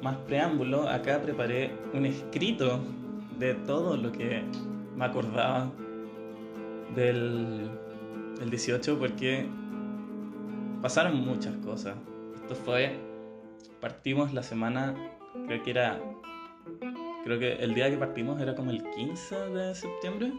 más 0.00 0.14
preámbulo, 0.28 0.88
acá 0.88 1.20
preparé 1.20 1.72
un 1.92 2.06
escrito 2.06 2.78
de 3.40 3.54
todo 3.54 3.96
lo 3.96 4.12
que 4.12 4.44
me 4.96 5.04
acordaba 5.06 5.72
del, 6.94 7.68
18 8.48 8.96
porque 8.96 9.44
pasaron 10.80 11.16
muchas 11.16 11.56
cosas. 11.56 11.96
Esto 12.36 12.54
fue, 12.54 13.12
partimos 13.84 14.32
la 14.32 14.42
semana, 14.42 14.94
creo 15.46 15.62
que 15.62 15.70
era, 15.70 16.00
creo 17.22 17.38
que 17.38 17.52
el 17.52 17.74
día 17.74 17.90
que 17.90 17.98
partimos 17.98 18.40
era 18.40 18.54
como 18.54 18.70
el 18.70 18.82
15 18.82 19.36
de 19.50 19.74
septiembre 19.74 20.32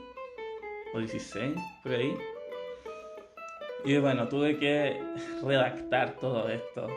o 0.95 0.97
16, 0.97 1.53
por 1.83 1.91
ahí. 1.91 2.15
Y 3.85 3.99
bueno, 3.99 4.27
tuve 4.29 4.57
que 4.57 4.99
redactar 5.43 6.15
todo 6.15 6.49
esto 6.49 6.87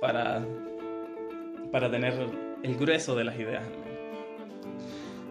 para, 0.00 0.46
para 1.72 1.90
tener 1.90 2.14
el 2.62 2.76
grueso 2.76 3.16
de 3.16 3.24
las 3.24 3.36
ideas. 3.36 3.64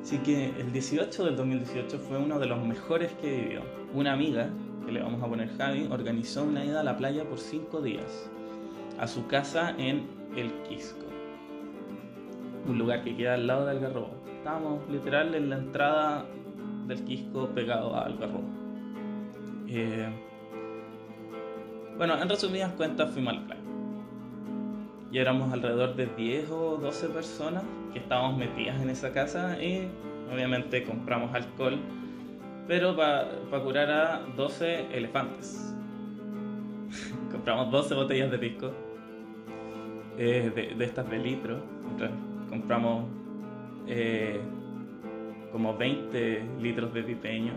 Así 0.02 0.18
que 0.18 0.48
el 0.60 0.74
18 0.74 1.24
del 1.24 1.38
2018 1.38 2.00
fue 2.00 2.18
uno 2.18 2.38
de 2.38 2.48
los 2.48 2.62
mejores 2.62 3.14
que 3.22 3.32
vivió. 3.32 3.62
Una 3.94 4.12
amiga, 4.12 4.50
que 4.86 4.92
le 4.92 5.02
vamos 5.02 5.24
a 5.24 5.28
poner 5.28 5.48
Javi, 5.56 5.88
organizó 5.90 6.44
una 6.44 6.66
ida 6.66 6.82
a 6.82 6.84
la 6.84 6.98
playa 6.98 7.24
por 7.24 7.40
5 7.40 7.82
días, 7.82 8.30
a 9.02 9.08
su 9.08 9.26
casa 9.26 9.74
en 9.80 10.08
El 10.36 10.52
Quisco, 10.62 11.08
un 12.68 12.78
lugar 12.78 13.04
que 13.04 13.16
queda 13.18 13.34
al 13.34 13.48
lado 13.48 13.66
del 13.66 13.78
Algarrobo. 13.78 14.12
Estábamos 14.38 14.88
literal 14.92 15.34
en 15.34 15.50
la 15.50 15.58
entrada 15.58 16.26
del 16.86 17.04
Quisco 17.04 17.48
pegado 17.48 17.96
a 17.96 18.06
Algarrobo. 18.06 18.48
Eh, 19.68 20.08
bueno, 21.98 22.22
en 22.22 22.30
resumidas 22.30 22.74
cuentas 22.74 23.10
fuimos 23.10 23.34
a 23.34 23.38
la 23.38 23.46
playa. 23.48 23.62
Y 25.12 25.18
éramos 25.18 25.52
alrededor 25.52 25.96
de 25.96 26.06
10 26.06 26.52
o 26.52 26.78
12 26.78 27.08
personas 27.08 27.64
que 27.94 28.00
estábamos 28.00 28.38
metidas 28.38 28.80
en 28.84 28.92
esa 28.92 29.12
casa 29.12 29.60
y 29.62 29.88
obviamente 30.32 30.84
compramos 30.84 31.34
alcohol, 31.34 31.80
pero 32.68 32.96
para 32.96 33.64
curar 33.64 33.90
a 33.90 34.22
12 34.38 34.96
elefantes. 34.96 35.76
compramos 37.32 37.72
12 37.72 37.96
botellas 37.96 38.30
de 38.30 38.38
pisco, 38.38 38.72
de, 40.22 40.76
estas 40.80 41.10
de 41.10 41.20
litro. 41.20 41.58
Compramos 42.50 43.06
eh, 43.88 44.40
como 45.52 45.76
20 45.78 46.44
litros 46.62 46.94
de 46.94 47.04
pipeño, 47.04 47.54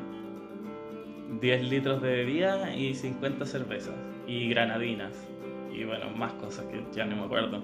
10 1.40 1.68
litros 1.68 2.02
de 2.02 2.09
bebida 2.11 2.75
y 2.75 2.94
50 2.94 3.44
cervezas 3.47 3.94
y 4.26 4.49
granadinas 4.49 5.12
y 5.73 5.85
bueno, 5.85 6.11
más 6.11 6.33
cosas 6.35 6.64
que 6.66 6.85
ya 6.94 7.04
no 7.04 7.16
me 7.16 7.23
acuerdo. 7.25 7.62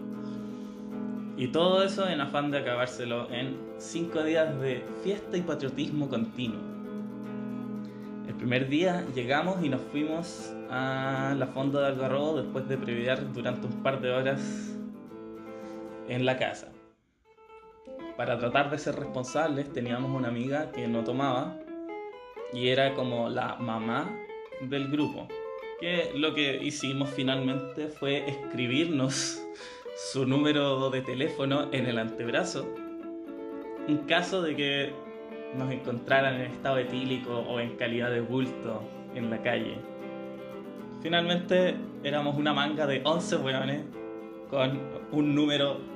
Y 1.37 1.49
todo 1.49 1.83
eso 1.83 2.09
en 2.09 2.21
afán 2.21 2.51
de 2.51 2.59
acabárselo 2.59 3.31
en 3.31 3.57
cinco 3.79 4.23
días 4.23 4.61
de 4.61 4.85
fiesta 5.03 5.37
y 5.37 5.43
patriotismo 5.43 6.09
continuo. 6.09 6.61
El 8.29 8.35
primer 8.35 8.69
día 8.69 9.05
llegamos 9.15 9.65
y 9.65 9.69
nos 9.69 9.81
fuimos 9.81 10.53
a 10.71 11.35
la 11.39 11.47
fonda 11.47 11.81
de 11.81 11.87
Algarrobo 11.89 12.43
después 12.43 12.69
de 12.69 12.77
previar 12.77 13.33
durante 13.33 13.67
un 13.67 13.83
par 13.83 14.01
de 14.01 14.11
horas 14.11 14.70
en 16.11 16.27
la 16.27 16.37
casa. 16.37 16.73
Para 18.17 18.39
tratar 18.39 18.71
de 18.71 18.79
ser 18.79 18.97
responsables 18.97 19.73
teníamos 19.73 20.11
una 20.15 20.29
amiga 20.29 20.73
que 20.73 20.87
no 20.89 21.05
tomaba 21.05 21.57
y 22.53 22.69
era 22.69 22.95
como 22.95 23.29
la 23.31 23.57
mamá 23.57 24.15
del 24.61 24.91
grupo. 24.91 25.29
Que 25.81 26.11
lo 26.15 26.35
que 26.35 26.63
hicimos 26.63 27.09
finalmente 27.09 27.89
fue 27.89 28.29
escribirnos 28.29 29.41
su 30.13 30.27
número 30.27 30.91
de 30.91 31.01
teléfono 31.01 31.69
en 31.73 31.87
el 31.87 31.99
antebrazo 31.99 32.67
en 33.89 33.99
caso 33.99 34.43
de 34.43 34.57
que 34.57 34.93
nos 35.57 35.71
encontraran 35.73 36.35
en 36.35 36.53
estado 36.53 36.79
etílico 36.79 37.39
o 37.39 37.61
en 37.61 37.77
calidad 37.77 38.11
de 38.11 38.21
bulto 38.21 38.83
en 39.15 39.31
la 39.31 39.43
calle. 39.43 39.79
Finalmente 41.03 41.77
éramos 42.05 42.37
una 42.37 42.53
manga 42.53 42.87
de 42.87 43.01
11 43.05 43.37
weones 43.37 43.85
con 44.51 44.79
un 45.13 45.35
número 45.35 45.90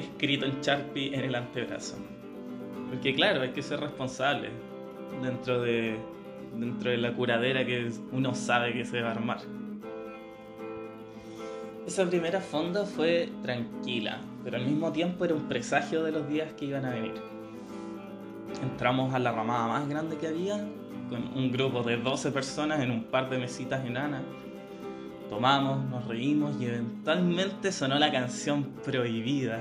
escrito 0.00 0.46
en 0.46 0.60
Sharpie 0.60 1.14
en 1.14 1.20
el 1.20 1.34
antebrazo. 1.34 1.96
Porque 2.88 3.14
claro, 3.14 3.42
hay 3.42 3.50
que 3.50 3.62
ser 3.62 3.80
responsable 3.80 4.50
dentro 5.22 5.62
de, 5.62 5.96
dentro 6.56 6.90
de 6.90 6.96
la 6.96 7.12
curadera 7.12 7.64
que 7.64 7.90
uno 8.12 8.34
sabe 8.34 8.72
que 8.72 8.84
se 8.84 9.00
va 9.02 9.08
a 9.08 9.12
armar. 9.12 9.38
Esa 11.86 12.06
primera 12.06 12.40
fonda 12.40 12.84
fue 12.84 13.28
tranquila, 13.42 14.20
pero 14.44 14.56
al 14.56 14.64
mismo 14.64 14.92
tiempo 14.92 15.24
era 15.24 15.34
un 15.34 15.48
presagio 15.48 16.04
de 16.04 16.12
los 16.12 16.28
días 16.28 16.52
que 16.52 16.66
iban 16.66 16.84
a 16.84 16.90
venir. 16.90 17.14
Entramos 18.62 19.14
a 19.14 19.18
la 19.18 19.32
ramada 19.32 19.66
más 19.66 19.88
grande 19.88 20.16
que 20.16 20.28
había, 20.28 20.64
con 21.08 21.36
un 21.36 21.50
grupo 21.50 21.82
de 21.82 21.96
12 21.96 22.30
personas 22.30 22.80
en 22.80 22.90
un 22.90 23.04
par 23.04 23.28
de 23.30 23.38
mesitas 23.38 23.84
enanas. 23.84 24.22
Tomamos, 25.28 25.84
nos 25.86 26.06
reímos 26.06 26.60
y 26.60 26.66
eventualmente 26.66 27.72
sonó 27.72 27.98
la 27.98 28.12
canción 28.12 28.64
prohibida. 28.84 29.60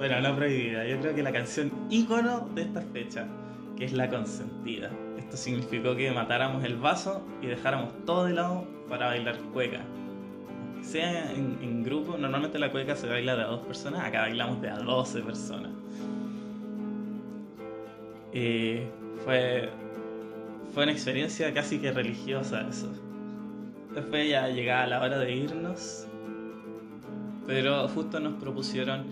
Bueno, 0.00 0.20
no 0.20 0.34
prohibida, 0.34 0.84
yo 0.86 0.98
creo 0.98 1.14
que 1.14 1.22
la 1.22 1.30
canción 1.30 1.70
ícono 1.90 2.48
de 2.54 2.62
esta 2.62 2.80
fecha, 2.80 3.28
que 3.76 3.84
es 3.84 3.92
la 3.92 4.08
consentida. 4.08 4.90
Esto 5.16 5.36
significó 5.36 5.94
que 5.94 6.10
matáramos 6.10 6.64
el 6.64 6.76
vaso 6.76 7.22
y 7.40 7.46
dejáramos 7.46 7.92
todo 8.04 8.24
de 8.24 8.32
lado 8.32 8.66
para 8.88 9.06
bailar 9.06 9.38
cueca 9.52 9.84
sea 10.82 11.32
en, 11.32 11.84
grupo, 11.84 12.16
normalmente 12.16 12.58
la 12.58 12.70
cueca 12.70 12.96
se 12.96 13.06
baila 13.06 13.36
de 13.36 13.42
a 13.42 13.46
dos 13.46 13.66
personas, 13.66 14.04
acá 14.04 14.22
bailamos 14.22 14.60
de 14.60 14.70
a 14.70 14.78
12 14.78 15.20
personas. 15.20 15.70
Y 18.32 18.78
fue, 19.24 19.68
fue 20.72 20.84
una 20.84 20.92
experiencia 20.92 21.52
casi 21.52 21.78
que 21.78 21.92
religiosa 21.92 22.66
eso. 22.68 22.90
Después 23.94 24.28
ya 24.28 24.48
llegaba 24.48 24.86
la 24.86 25.00
hora 25.00 25.18
de 25.18 25.34
irnos, 25.34 26.06
pero 27.46 27.88
justo 27.88 28.20
nos 28.20 28.34
propusieron 28.34 29.04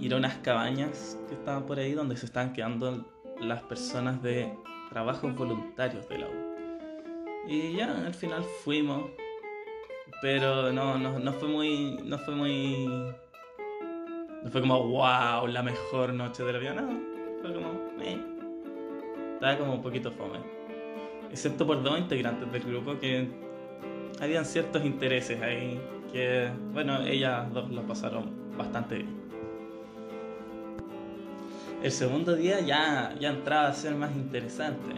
ir 0.00 0.14
a 0.14 0.16
unas 0.16 0.34
cabañas 0.38 1.18
que 1.28 1.34
estaban 1.34 1.66
por 1.66 1.78
ahí 1.78 1.92
donde 1.92 2.16
se 2.16 2.26
estaban 2.26 2.52
quedando 2.52 3.06
las 3.40 3.62
personas 3.62 4.22
de 4.22 4.52
trabajos 4.90 5.34
voluntarios 5.34 6.08
de 6.08 6.18
la 6.18 6.26
U. 6.26 6.50
Y 7.46 7.74
ya 7.76 8.06
al 8.06 8.14
final 8.14 8.42
fuimos, 8.64 9.10
pero 10.22 10.72
no, 10.72 10.98
no, 10.98 11.18
no 11.18 11.32
fue 11.32 11.48
muy. 11.48 11.98
No 12.04 12.18
fue 12.18 12.34
muy. 12.34 12.86
No 14.42 14.50
fue 14.50 14.60
como, 14.60 14.88
wow, 14.88 15.46
la 15.46 15.62
mejor 15.62 16.14
noche 16.14 16.42
de 16.44 16.52
la 16.52 16.58
vida. 16.58 16.74
No, 16.74 16.88
fue 17.42 17.52
como, 17.52 17.68
eh. 18.02 18.18
Estaba 19.34 19.58
como 19.58 19.74
un 19.74 19.82
poquito 19.82 20.10
fome. 20.10 20.38
Excepto 21.30 21.66
por 21.66 21.82
dos 21.82 21.98
integrantes 21.98 22.50
del 22.50 22.62
grupo 22.62 22.98
que 22.98 23.28
habían 24.20 24.44
ciertos 24.44 24.84
intereses 24.84 25.40
ahí 25.40 25.80
que, 26.12 26.50
bueno, 26.72 27.02
ellas 27.02 27.52
dos 27.52 27.70
lo 27.70 27.82
pasaron 27.86 28.56
bastante 28.56 28.96
bien. 28.96 29.19
El 31.82 31.92
segundo 31.92 32.36
día 32.36 32.60
ya, 32.60 33.14
ya 33.18 33.30
entraba 33.30 33.68
a 33.68 33.72
ser 33.72 33.94
más 33.94 34.14
interesante. 34.14 34.94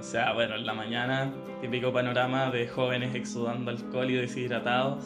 O 0.00 0.02
sea, 0.02 0.32
bueno, 0.32 0.54
en 0.54 0.64
la 0.64 0.72
mañana, 0.72 1.30
típico 1.60 1.92
panorama 1.92 2.50
de 2.50 2.66
jóvenes 2.66 3.14
exudando 3.14 3.70
alcohol 3.70 4.10
y 4.10 4.14
deshidratados, 4.14 5.04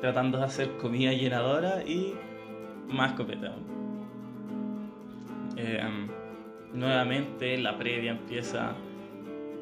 tratando 0.00 0.38
de 0.38 0.44
hacer 0.44 0.78
comida 0.78 1.12
llenadora 1.12 1.82
y 1.84 2.14
más 2.88 3.12
copeteo. 3.12 3.56
Eh, 5.58 5.82
nuevamente, 6.72 7.58
la 7.58 7.76
previa 7.76 8.12
empieza 8.12 8.72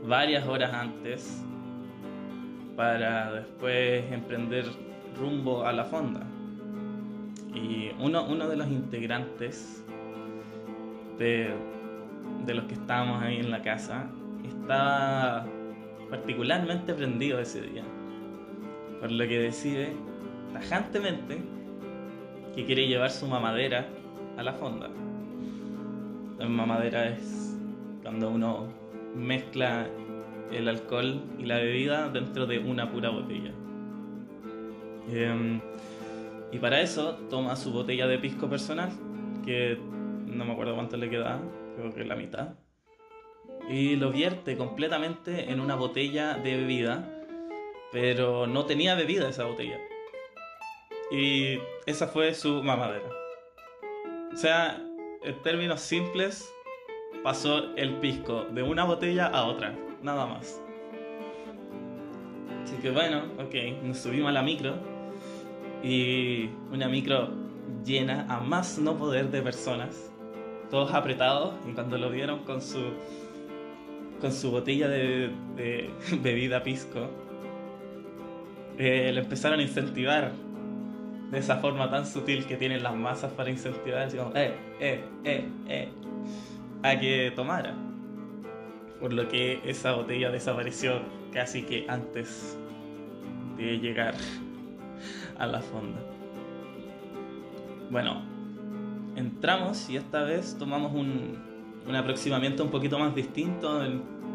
varias 0.05 0.47
horas 0.47 0.73
antes 0.73 1.45
para 2.77 3.33
después 3.33 4.05
emprender 4.13 4.67
rumbo 5.19 5.67
a 5.67 5.73
la 5.73 5.83
fonda. 5.83 6.25
Y 7.53 7.91
uno, 7.99 8.25
uno 8.29 8.47
de 8.47 8.57
los 8.57 8.69
integrantes 8.69 9.83
de, 11.19 11.55
de 12.45 12.55
los 12.55 12.65
que 12.65 12.75
estábamos 12.75 13.23
ahí 13.23 13.37
en 13.37 13.51
la 13.51 13.63
casa 13.63 14.11
estaba 14.45 15.47
particularmente 16.11 16.95
prendido 16.95 17.39
ese 17.39 17.63
día. 17.63 17.85
Por 19.01 19.11
lo 19.11 19.27
que 19.27 19.39
decide 19.39 19.93
tajantemente 20.53 21.39
que 22.55 22.65
quiere 22.65 22.87
llevar 22.87 23.11
su 23.11 23.27
mamadera 23.27 23.87
a 24.37 24.43
la 24.43 24.53
fonda. 24.55 24.89
La 26.39 26.49
mamadera 26.49 27.09
es 27.09 27.57
cuando 28.03 28.31
uno 28.31 28.67
mezcla 29.15 29.87
el 30.53 30.69
alcohol 30.69 31.23
y 31.39 31.45
la 31.45 31.57
bebida 31.57 32.09
dentro 32.09 32.47
de 32.47 32.59
una 32.59 32.91
pura 32.91 33.11
botella. 33.11 33.53
Em, 35.11 35.61
y 36.53 36.59
para 36.59 36.81
eso 36.81 37.15
toma 37.31 37.57
su 37.57 37.73
botella 37.73 38.07
de 38.07 38.19
pisco 38.19 38.49
personal, 38.49 38.91
que 39.45 39.79
no 40.37 40.45
me 40.45 40.53
acuerdo 40.53 40.75
cuánto 40.75 40.97
le 40.97 41.11
queda, 41.11 41.41
creo 41.77 41.95
que 41.95 42.05
la 42.05 42.17
mitad, 42.17 42.55
y 43.69 43.97
lo 43.97 44.11
vierte 44.11 44.57
completamente 44.57 45.51
en 45.51 45.61
una 45.61 45.75
botella 45.75 46.35
de 46.35 46.57
bebida, 46.57 47.09
pero 47.93 48.47
no 48.47 48.67
tenía 48.67 48.95
bebida 48.95 49.29
esa 49.29 49.45
botella. 49.45 49.79
Y 51.11 51.59
esa 51.87 52.09
fue 52.09 52.35
su 52.35 52.63
mamadera. 52.63 53.09
O 54.33 54.37
sea, 54.37 54.81
en 55.23 55.43
términos 55.43 55.81
simples, 55.81 56.53
pasó 57.23 57.75
el 57.77 57.95
pisco 57.95 58.45
de 58.45 58.63
una 58.63 58.85
botella 58.85 59.27
a 59.27 59.45
otra 59.47 59.75
nada 60.03 60.27
más. 60.27 60.63
Así 62.63 62.77
que 62.77 62.91
bueno, 62.91 63.23
ok, 63.39 63.83
nos 63.83 63.99
subimos 63.99 64.29
a 64.29 64.33
la 64.33 64.43
micro 64.43 64.75
y 65.83 66.51
una 66.73 66.89
micro 66.89 67.31
llena 67.85 68.27
a 68.29 68.41
más 68.41 68.79
no 68.79 68.97
poder 68.97 69.31
de 69.31 69.43
personas, 69.43 70.06
todos 70.71 70.93
apretados 70.95 71.55
y 71.69 71.73
cuando 71.73 71.99
lo 71.99 72.11
vieron 72.11 72.41
con 72.41 72.61
su 72.61 72.81
con 74.21 74.33
su 74.33 74.51
botella 74.51 74.89
de, 74.89 75.31
bebida 76.23 76.63
pisco, 76.63 77.11
eh, 78.79 79.11
le 79.13 79.21
empezaron 79.21 79.61
a 79.61 79.63
incentivar 79.63 80.33
de 81.31 81.39
esa 81.39 81.57
forma 81.57 81.91
tan 81.91 82.07
sutil 82.07 82.47
que 82.47 82.57
tienen 82.57 82.83
las 82.83 82.95
masas 82.95 83.33
para 83.33 83.51
incentivar, 83.51 84.09
como, 84.17 84.35
eh, 84.35 84.55
eh, 84.81 85.05
eh, 85.25 85.49
eh, 85.69 85.89
a 86.83 86.99
que 86.99 87.33
tomara 87.35 87.75
por 89.01 89.13
lo 89.13 89.29
que 89.29 89.61
esa 89.65 89.93
botella 89.93 90.31
desapareció 90.31 91.01
casi 91.33 91.63
que 91.63 91.85
antes 91.89 92.57
de 93.57 93.79
llegar 93.79 94.15
a 95.39 95.47
la 95.47 95.61
fonda. 95.61 96.01
Bueno, 97.91 98.23
entramos 99.17 99.91
y 99.91 99.97
esta 99.97 100.23
vez 100.23 100.57
tomamos 100.59 100.93
un, 100.93 101.37
un 101.89 101.95
aproximamiento 101.95 102.63
un 102.63 102.71
poquito 102.71 102.99
más 102.99 103.15
distinto 103.15 103.83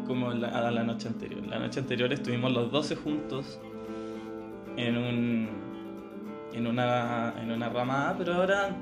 como 0.06 0.30
a 0.30 0.70
la 0.70 0.82
noche 0.82 1.08
anterior. 1.08 1.46
La 1.46 1.58
noche 1.58 1.80
anterior 1.80 2.12
estuvimos 2.12 2.52
los 2.52 2.70
12 2.70 2.96
juntos 2.96 3.60
en, 4.76 4.96
un, 4.96 5.48
en, 6.52 6.66
una, 6.66 7.34
en 7.40 7.50
una 7.50 7.68
ramada, 7.68 8.14
pero 8.18 8.34
ahora 8.34 8.76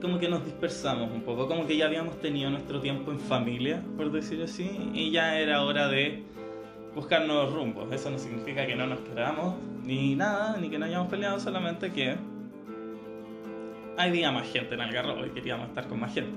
como 0.00 0.18
que 0.18 0.28
nos 0.28 0.44
dispersamos 0.44 1.10
un 1.12 1.22
poco, 1.22 1.46
como 1.46 1.66
que 1.66 1.76
ya 1.76 1.86
habíamos 1.86 2.20
tenido 2.20 2.50
nuestro 2.50 2.80
tiempo 2.80 3.12
en 3.12 3.20
familia, 3.20 3.82
por 3.96 4.10
decir 4.10 4.42
así, 4.42 4.90
y 4.92 5.12
ya 5.12 5.38
era 5.38 5.62
hora 5.62 5.88
de 5.88 6.24
buscar 6.94 7.24
nuevos 7.26 7.52
rumbos. 7.52 7.90
Eso 7.92 8.10
no 8.10 8.18
significa 8.18 8.66
que 8.66 8.74
no 8.74 8.86
nos 8.86 8.98
queramos, 9.00 9.54
ni 9.84 10.16
nada, 10.16 10.56
ni 10.58 10.68
que 10.70 10.78
no 10.78 10.86
hayamos 10.86 11.08
peleado, 11.08 11.38
solamente 11.38 11.92
que 11.92 12.16
hay 13.96 14.10
día 14.10 14.30
más 14.30 14.50
gente 14.50 14.74
en 14.74 14.80
Algarrobo 14.80 15.26
y 15.26 15.30
queríamos 15.30 15.68
estar 15.68 15.88
con 15.88 16.00
más 16.00 16.14
gente. 16.14 16.32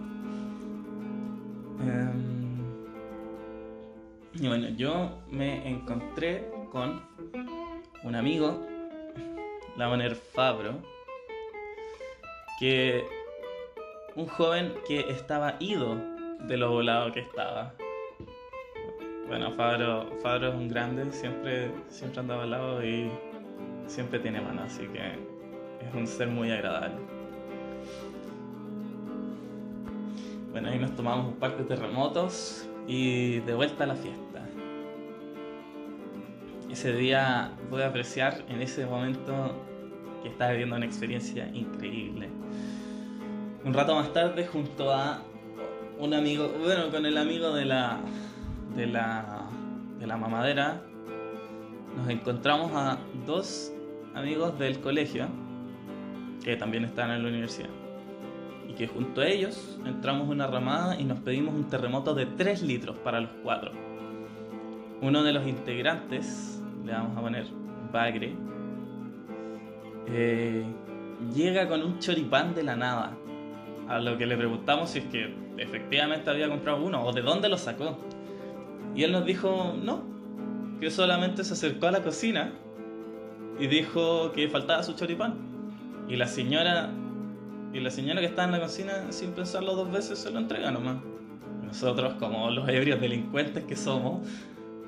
Em, 1.82 2.76
y 4.34 4.48
bueno, 4.48 4.70
yo 4.70 5.22
me 5.30 5.68
encontré 5.68 6.50
con 6.72 7.02
un 8.04 8.16
amigo, 8.16 8.66
la 9.78 9.88
manera 9.90 10.16
Fabro, 10.16 10.82
que 12.60 13.06
un 14.16 14.28
joven 14.28 14.74
que 14.88 15.12
estaba 15.12 15.56
ido 15.60 15.96
de 16.48 16.58
lo 16.58 16.72
volado 16.72 17.12
que 17.12 17.22
estaba. 17.22 17.74
Bueno, 19.28 19.52
Fabro, 19.54 20.12
Fabro 20.22 20.50
es 20.50 20.56
un 20.56 20.68
grande, 20.68 21.12
siempre, 21.12 21.72
siempre 21.90 22.20
anda 22.20 22.38
volado 22.38 22.86
y 22.86 23.10
siempre 23.88 24.20
tiene 24.20 24.40
mano, 24.40 24.62
así 24.64 24.88
que 24.88 25.00
es 25.86 25.94
un 25.94 26.06
ser 26.06 26.28
muy 26.28 26.52
agradable. 26.52 27.15
Bueno, 30.56 30.70
ahí 30.70 30.80
nos 30.80 30.96
tomamos 30.96 31.28
un 31.28 31.34
par 31.34 31.58
de 31.58 31.66
terremotos 31.66 32.66
y 32.88 33.42
de 33.42 33.54
vuelta 33.56 33.84
a 33.84 33.88
la 33.88 33.96
fiesta. 33.96 34.42
Ese 36.72 36.94
día 36.94 37.52
a 37.52 37.86
apreciar 37.86 38.42
en 38.48 38.62
ese 38.62 38.86
momento 38.86 39.54
que 40.24 40.30
estaba 40.30 40.52
viviendo 40.52 40.78
una 40.78 40.86
experiencia 40.86 41.50
increíble 41.54 42.30
un 43.66 43.74
rato 43.74 43.96
más 43.96 44.14
tarde, 44.14 44.48
junto 44.48 44.94
a 44.94 45.20
un 46.00 46.14
amigo, 46.14 46.48
bueno, 46.64 46.90
con 46.90 47.06
el 47.06 47.18
amigo 47.18 47.52
de 47.52 47.66
la, 47.66 48.00
de 48.78 48.88
la, 48.88 49.50
de 50.00 50.08
la 50.08 50.16
mamadera, 50.16 50.82
nos 51.98 52.08
encontramos 52.08 52.72
a 52.74 52.98
dos 53.28 53.74
amigos 54.14 54.58
del 54.58 54.80
colegio 54.80 55.28
que 56.46 56.56
también 56.56 56.86
están 56.86 57.12
en 57.12 57.24
la 57.24 57.28
universidad. 57.28 57.85
Que 58.78 58.88
junto 58.88 59.22
a 59.22 59.28
ellos 59.28 59.80
entramos 59.86 60.28
una 60.28 60.48
ramada 60.48 61.00
y 61.00 61.06
nos 61.06 61.20
pedimos 61.20 61.56
un 61.56 61.70
terremoto 61.70 62.14
de 62.14 62.26
3 62.26 62.64
litros 62.64 62.98
para 62.98 63.22
los 63.22 63.32
cuatro. 63.42 63.72
Uno 65.02 65.24
de 65.24 65.34
los 65.34 65.48
integrantes, 65.48 66.62
le 66.84 66.92
vamos 66.92 67.18
a 67.18 67.22
poner 67.22 67.46
Bagre, 67.92 68.36
eh, 70.08 70.64
llega 71.34 71.68
con 71.68 71.82
un 71.84 72.00
choripán 72.00 72.54
de 72.54 72.64
la 72.64 72.76
nada 72.76 73.18
a 73.88 74.00
lo 74.00 74.18
que 74.18 74.26
le 74.26 74.36
preguntamos 74.36 74.90
si 74.90 75.00
es 75.00 75.06
que 75.06 75.34
efectivamente 75.58 76.30
había 76.30 76.50
comprado 76.50 76.84
uno 76.84 77.04
o 77.04 77.14
de 77.14 77.22
dónde 77.22 77.50
lo 77.50 77.58
sacó. 77.58 77.98
Y 78.96 79.04
él 79.04 79.12
nos 79.12 79.26
dijo, 79.26 79.74
no, 79.82 80.04
que 80.80 80.90
solamente 80.90 81.44
se 81.44 81.54
acercó 81.54 81.88
a 81.88 81.92
la 81.92 82.04
cocina 82.04 82.54
y 83.60 83.68
dijo 83.68 84.32
que 84.32 84.48
faltaba 84.50 84.84
su 84.84 84.94
choripán. 84.94 85.36
Y 86.08 86.16
la 86.18 86.28
señora, 86.28 86.92
y 87.76 87.82
la 87.82 87.92
señora 87.92 88.22
que 88.22 88.28
estaba 88.28 88.46
en 88.46 88.54
la 88.54 88.62
cocina, 88.62 89.12
sin 89.12 89.34
pensarlo 89.34 89.76
dos 89.76 89.92
veces, 89.92 90.18
se 90.18 90.32
lo 90.32 90.40
entrega 90.40 90.72
nomás. 90.72 90.96
nosotros, 91.62 92.14
como 92.14 92.50
los 92.50 92.70
ebrios 92.70 93.02
delincuentes 93.02 93.66
que 93.66 93.76
somos, 93.76 94.26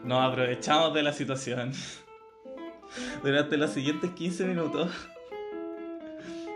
nos 0.06 0.24
aprovechamos 0.24 0.94
de 0.94 1.04
la 1.04 1.12
situación. 1.12 1.74
Durante 3.24 3.58
los 3.58 3.72
siguientes 3.72 4.12
15 4.12 4.46
minutos 4.46 4.90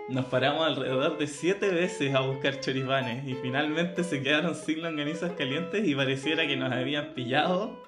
nos 0.07 0.25
paramos 0.25 0.65
alrededor 0.65 1.17
de 1.17 1.27
7 1.27 1.69
veces 1.69 2.15
a 2.15 2.21
buscar 2.21 2.61
choripanes 2.61 3.27
y 3.27 3.33
finalmente 3.35 4.03
se 4.05 4.23
quedaron 4.23 4.55
sin 4.55 4.81
longanizas 4.81 5.33
calientes 5.33 5.85
y 5.85 5.95
pareciera 5.95 6.47
que 6.47 6.55
nos 6.55 6.71
habían 6.71 7.13
pillado, 7.13 7.83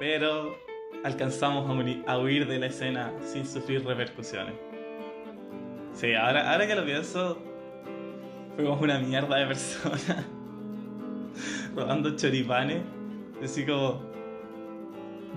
pero 0.00 0.56
alcanzamos 1.04 1.70
a, 2.06 2.18
huir 2.18 2.48
de 2.48 2.58
la 2.58 2.66
escena 2.66 3.12
sin 3.22 3.46
sufrir 3.46 3.84
repercusiones. 3.84 4.54
Sí, 5.92 6.14
ahora, 6.14 6.52
ahora 6.52 6.66
que 6.66 6.74
lo 6.74 6.84
pienso, 6.84 7.49
fuimos 8.56 8.80
una 8.80 8.98
mierda 8.98 9.36
de 9.36 9.46
personas 9.46 10.26
robando 11.76 12.16
choripanes. 12.16 12.82
Así 13.42 13.64
como 13.64 14.02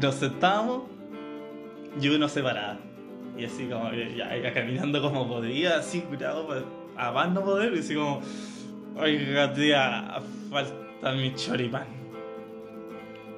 nos 0.02 0.16
sentábamos 0.16 0.84
y 2.02 2.10
uno 2.10 2.28
se 2.28 2.42
paraba. 2.42 2.80
Y 3.38 3.46
así 3.46 3.66
como 3.66 3.92
ya, 3.92 4.54
caminando 4.54 5.02
como 5.02 5.28
podía, 5.28 5.78
así 5.78 6.02
curado 6.02 6.48
a 6.96 7.12
más 7.12 7.32
no 7.32 7.42
poder, 7.42 7.74
y 7.74 7.80
así 7.80 7.96
como, 7.96 8.22
oiga 8.96 9.52
tía, 9.54 10.22
falta 10.52 11.14
mi 11.14 11.34
choripán. 11.34 11.88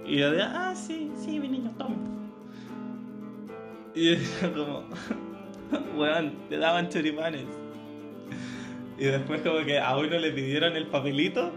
Y 0.05 0.17
yo 0.17 0.31
decía, 0.31 0.51
ah, 0.53 0.75
sí, 0.75 1.11
sí, 1.15 1.39
mi 1.39 1.47
niño, 1.47 1.71
toma. 1.77 1.95
Y 3.93 4.15
yo 4.41 4.53
como, 4.53 4.83
weón, 5.97 6.33
te 6.49 6.57
daban 6.57 6.89
choripanes. 6.89 7.45
Y 8.97 9.05
después 9.05 9.41
como 9.41 9.65
que 9.65 9.79
a 9.79 9.97
uno 9.97 10.17
le 10.17 10.31
pidieron 10.31 10.75
el 10.75 10.87
papelito, 10.87 11.51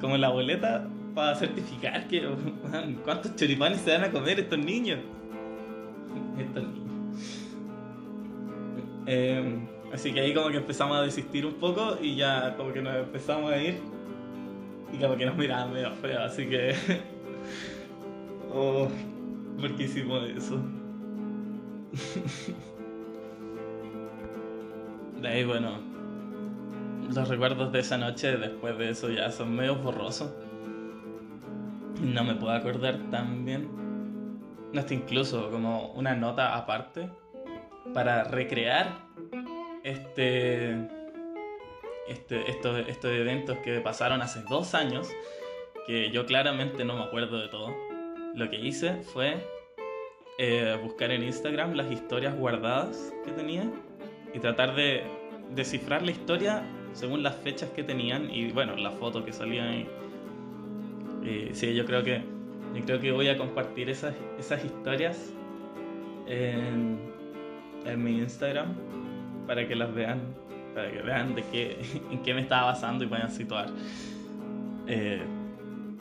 como 0.00 0.16
la 0.16 0.28
boleta, 0.30 0.88
para 1.14 1.34
certificar 1.36 2.08
que, 2.08 2.28
¿cuántos 3.04 3.36
choripanes 3.36 3.80
se 3.80 3.92
van 3.92 4.04
a 4.04 4.10
comer 4.10 4.40
estos 4.40 4.58
niños? 4.58 5.00
Em, 9.06 9.66
así 9.92 10.12
que 10.12 10.20
ahí 10.20 10.34
como 10.34 10.50
que 10.50 10.58
empezamos 10.58 10.96
a 10.96 11.02
desistir 11.02 11.46
un 11.46 11.54
poco 11.54 11.96
y 12.00 12.16
ya 12.16 12.54
como 12.56 12.72
que 12.72 12.82
nos 12.82 12.94
empezamos 12.96 13.50
a 13.50 13.62
ir 13.62 13.80
y 14.92 14.98
como 14.98 15.16
que 15.16 15.26
nos 15.26 15.36
miraban 15.36 15.72
medio 15.72 15.92
feo, 15.94 16.22
así 16.22 16.46
que... 16.46 16.74
oh, 18.52 18.88
¿por 19.60 19.74
qué 19.76 19.84
hicimos 19.84 20.28
eso? 20.28 20.60
de 25.20 25.28
ahí 25.28 25.44
bueno, 25.44 25.80
los 27.14 27.28
recuerdos 27.28 27.72
de 27.72 27.80
esa 27.80 27.98
noche 27.98 28.36
después 28.36 28.76
de 28.78 28.90
eso 28.90 29.10
ya 29.10 29.30
son 29.30 29.54
medio 29.54 29.76
borrosos. 29.76 30.32
No 32.00 32.24
me 32.24 32.34
puedo 32.34 32.52
acordar 32.52 32.98
tan 33.10 33.44
bien 33.44 33.78
no 34.72 34.80
está 34.80 34.94
incluso 34.94 35.50
como 35.50 35.92
una 35.92 36.14
nota 36.14 36.56
aparte 36.56 37.08
para 37.94 38.24
recrear 38.24 39.06
este, 39.82 40.76
este, 42.06 42.50
estos, 42.50 42.86
estos 42.88 43.10
eventos 43.12 43.58
que 43.58 43.80
pasaron 43.80 44.20
hace 44.20 44.42
dos 44.48 44.74
años, 44.74 45.08
que 45.86 46.10
yo 46.10 46.26
claramente 46.26 46.84
no 46.84 46.96
me 46.96 47.04
acuerdo 47.04 47.38
de 47.38 47.48
todo. 47.48 47.74
Lo 48.34 48.50
que 48.50 48.56
hice 48.56 48.96
fue 49.02 49.38
eh, 50.38 50.78
buscar 50.82 51.10
en 51.12 51.22
Instagram 51.22 51.72
las 51.74 51.90
historias 51.90 52.36
guardadas 52.36 53.12
que 53.24 53.32
tenía 53.32 53.70
y 54.34 54.38
tratar 54.38 54.74
de 54.74 55.02
descifrar 55.54 56.02
la 56.02 56.10
historia 56.10 56.62
según 56.92 57.22
las 57.22 57.36
fechas 57.36 57.70
que 57.70 57.82
tenían 57.82 58.30
y 58.30 58.50
bueno, 58.52 58.76
la 58.76 58.90
foto 58.90 59.24
que 59.24 59.32
salía 59.32 59.68
ahí. 59.68 59.88
Y 61.22 61.54
sí, 61.54 61.74
yo 61.74 61.84
creo 61.84 62.02
que 62.02 62.22
y 62.74 62.82
creo 62.82 63.00
que 63.00 63.12
voy 63.12 63.28
a 63.28 63.36
compartir 63.36 63.88
esas, 63.88 64.14
esas 64.38 64.64
historias 64.64 65.32
en, 66.26 66.98
en 67.84 68.04
mi 68.04 68.18
Instagram 68.18 68.74
para 69.46 69.66
que 69.66 69.74
las 69.74 69.92
vean, 69.94 70.20
para 70.74 70.90
que 70.90 71.00
vean 71.00 71.34
de 71.34 71.42
qué, 71.44 71.80
en 72.10 72.22
qué 72.22 72.34
me 72.34 72.42
estaba 72.42 72.66
basando 72.66 73.04
y 73.04 73.06
puedan 73.06 73.30
situar 73.30 73.68
eh, 74.86 75.22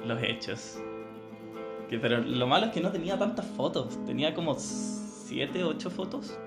los 0.06 0.22
hechos. 0.22 0.80
Que, 1.90 2.00
pero 2.00 2.20
lo 2.20 2.48
malo 2.48 2.66
es 2.66 2.72
que 2.74 2.82
no 2.82 2.92
tenía 2.92 3.18
tantas 3.18 3.46
fotos, 3.46 3.98
tenía 4.06 4.34
como 4.34 4.56
7, 4.56 5.63
8 5.63 5.90
fotos. 5.90 6.38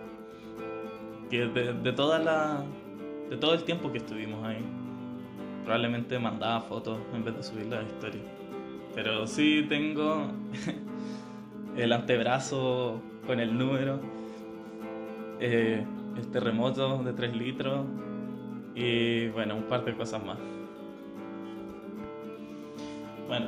Que 1.30 1.46
de, 1.46 1.92
toda 1.92 2.18
la, 2.18 2.64
de 3.30 3.36
todo 3.36 3.54
el 3.54 3.62
tiempo 3.62 3.92
que 3.92 3.98
estuvimos 3.98 4.44
ahí. 4.44 4.64
Probablemente 5.64 6.18
mandaba 6.18 6.60
fotos 6.60 6.98
en 7.14 7.24
vez 7.24 7.36
de 7.36 7.42
subir 7.42 7.66
la 7.66 7.82
historia. 7.82 8.22
Pero 8.94 9.26
sí 9.26 9.64
tengo 9.68 10.32
el 11.76 11.92
antebrazo 11.92 13.00
con 13.26 13.38
el 13.38 13.56
número, 13.56 14.00
eh, 15.38 15.84
el 16.16 16.26
terremoto 16.32 17.02
de 17.04 17.12
3 17.12 17.36
litros 17.36 17.86
y 18.74 19.28
bueno, 19.28 19.56
un 19.56 19.64
par 19.64 19.84
de 19.84 19.94
cosas 19.94 20.24
más. 20.24 20.38
Bueno, 23.28 23.46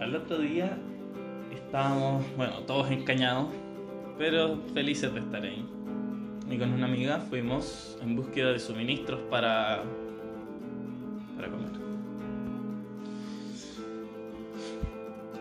al 0.00 0.14
otro 0.16 0.38
día 0.38 0.78
estábamos, 1.52 2.24
bueno, 2.36 2.60
todos 2.66 2.90
encañados, 2.90 3.48
pero 4.16 4.58
felices 4.72 5.12
de 5.12 5.20
estar 5.20 5.42
ahí. 5.42 5.66
Y 6.50 6.58
con 6.58 6.72
una 6.72 6.86
amiga 6.86 7.18
fuimos 7.18 7.98
en 8.02 8.16
búsqueda 8.16 8.52
de 8.52 8.58
suministros 8.58 9.20
para, 9.30 9.82
para 11.36 11.48
comer. 11.48 11.78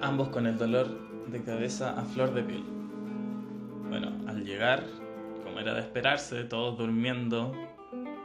ambos 0.01 0.29
con 0.29 0.45
el 0.45 0.57
dolor 0.57 0.87
de 1.27 1.43
cabeza 1.43 1.99
a 1.99 2.03
flor 2.03 2.33
de 2.33 2.43
piel. 2.43 2.63
Bueno, 3.89 4.11
al 4.27 4.43
llegar, 4.43 4.83
como 5.43 5.59
era 5.59 5.73
de 5.73 5.81
esperarse, 5.81 6.43
todos 6.43 6.77
durmiendo, 6.77 7.53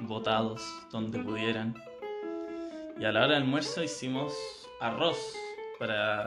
botados 0.01 0.63
donde 0.91 1.19
pudieran. 1.19 1.75
Y 2.99 3.05
a 3.05 3.13
la 3.13 3.25
hora 3.25 3.35
del 3.35 3.43
almuerzo 3.43 3.83
hicimos 3.83 4.35
arroz 4.81 5.19
para 5.79 6.27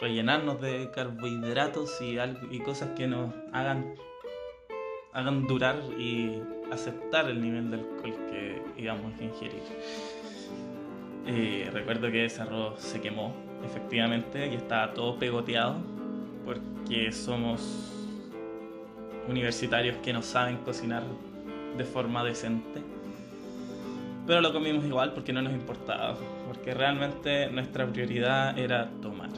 rellenarnos 0.00 0.60
de 0.60 0.90
carbohidratos 0.90 2.00
y, 2.00 2.18
y 2.50 2.58
cosas 2.60 2.90
que 2.90 3.06
nos 3.06 3.32
hagan, 3.52 3.94
hagan 5.12 5.46
durar 5.46 5.76
y 5.98 6.40
aceptar 6.70 7.28
el 7.28 7.40
nivel 7.40 7.70
de 7.70 7.76
alcohol 7.78 8.14
que 8.30 8.62
íbamos 8.76 9.12
a 9.20 9.24
ingerir. 9.24 9.62
Y 11.26 11.64
recuerdo 11.70 12.10
que 12.10 12.24
ese 12.24 12.42
arroz 12.42 12.80
se 12.80 13.00
quemó 13.00 13.34
efectivamente, 13.64 14.48
y 14.48 14.54
estaba 14.56 14.92
todo 14.92 15.18
pegoteado, 15.18 15.76
porque 16.44 17.12
somos 17.12 18.08
universitarios 19.28 19.96
que 19.98 20.12
no 20.12 20.22
saben 20.22 20.56
cocinar 20.58 21.04
de 21.76 21.84
forma 21.84 22.24
decente. 22.24 22.82
Pero 24.26 24.40
lo 24.40 24.52
comimos 24.52 24.84
igual 24.84 25.12
porque 25.14 25.32
no 25.32 25.42
nos 25.42 25.52
importaba, 25.52 26.16
porque 26.46 26.74
realmente 26.74 27.48
nuestra 27.50 27.86
prioridad 27.86 28.58
era 28.58 28.90
tomar. 29.00 29.30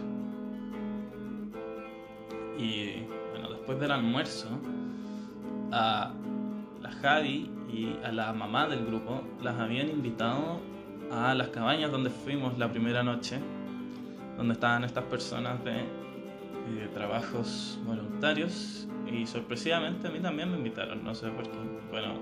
Y 2.59 3.03
bueno, 3.31 3.51
después 3.51 3.79
del 3.81 3.91
almuerzo, 3.91 4.49
a 5.75 6.13
la 6.81 6.91
Javi 7.03 7.51
y 7.69 7.97
a 8.05 8.13
la 8.13 8.33
mamá 8.33 8.69
del 8.69 8.87
grupo 8.87 9.23
las 9.43 9.59
habían 9.59 9.91
invitado 9.91 10.61
a 11.11 11.35
las 11.35 11.49
cabañas 11.49 11.91
donde 11.91 12.11
fuimos 12.11 12.57
la 12.59 12.71
primera 12.71 13.03
noche 13.03 13.41
donde 14.37 14.55
estaban 14.55 14.85
estas 14.85 15.05
personas 15.05 15.63
de, 15.65 15.73
eh, 15.77 16.89
trabajos 16.95 17.79
voluntarios 17.85 18.89
y 19.11 19.27
sorpresivamente 19.27 20.09
a 20.09 20.11
mí 20.11 20.21
también 20.21 20.51
me 20.51 20.57
invitaron, 20.57 21.05
no 21.05 21.15
sé 21.15 21.29
por 21.29 21.45
qué. 21.45 21.59
Bueno, 21.91 22.15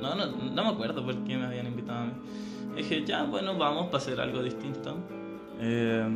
no, 0.00 0.14
no, 0.14 0.26
no 0.26 0.64
me 0.64 0.68
acuerdo 0.68 1.04
por 1.04 1.16
qué 1.24 1.36
me 1.36 1.46
habían 1.46 1.66
invitado 1.66 1.98
a 1.98 2.04
mí. 2.06 2.12
Dije, 2.76 3.04
ya, 3.04 3.24
bueno, 3.24 3.56
vamos 3.58 3.86
para 3.86 3.98
hacer 3.98 4.20
algo 4.20 4.42
distinto. 4.42 4.96
Eh, 5.58 6.06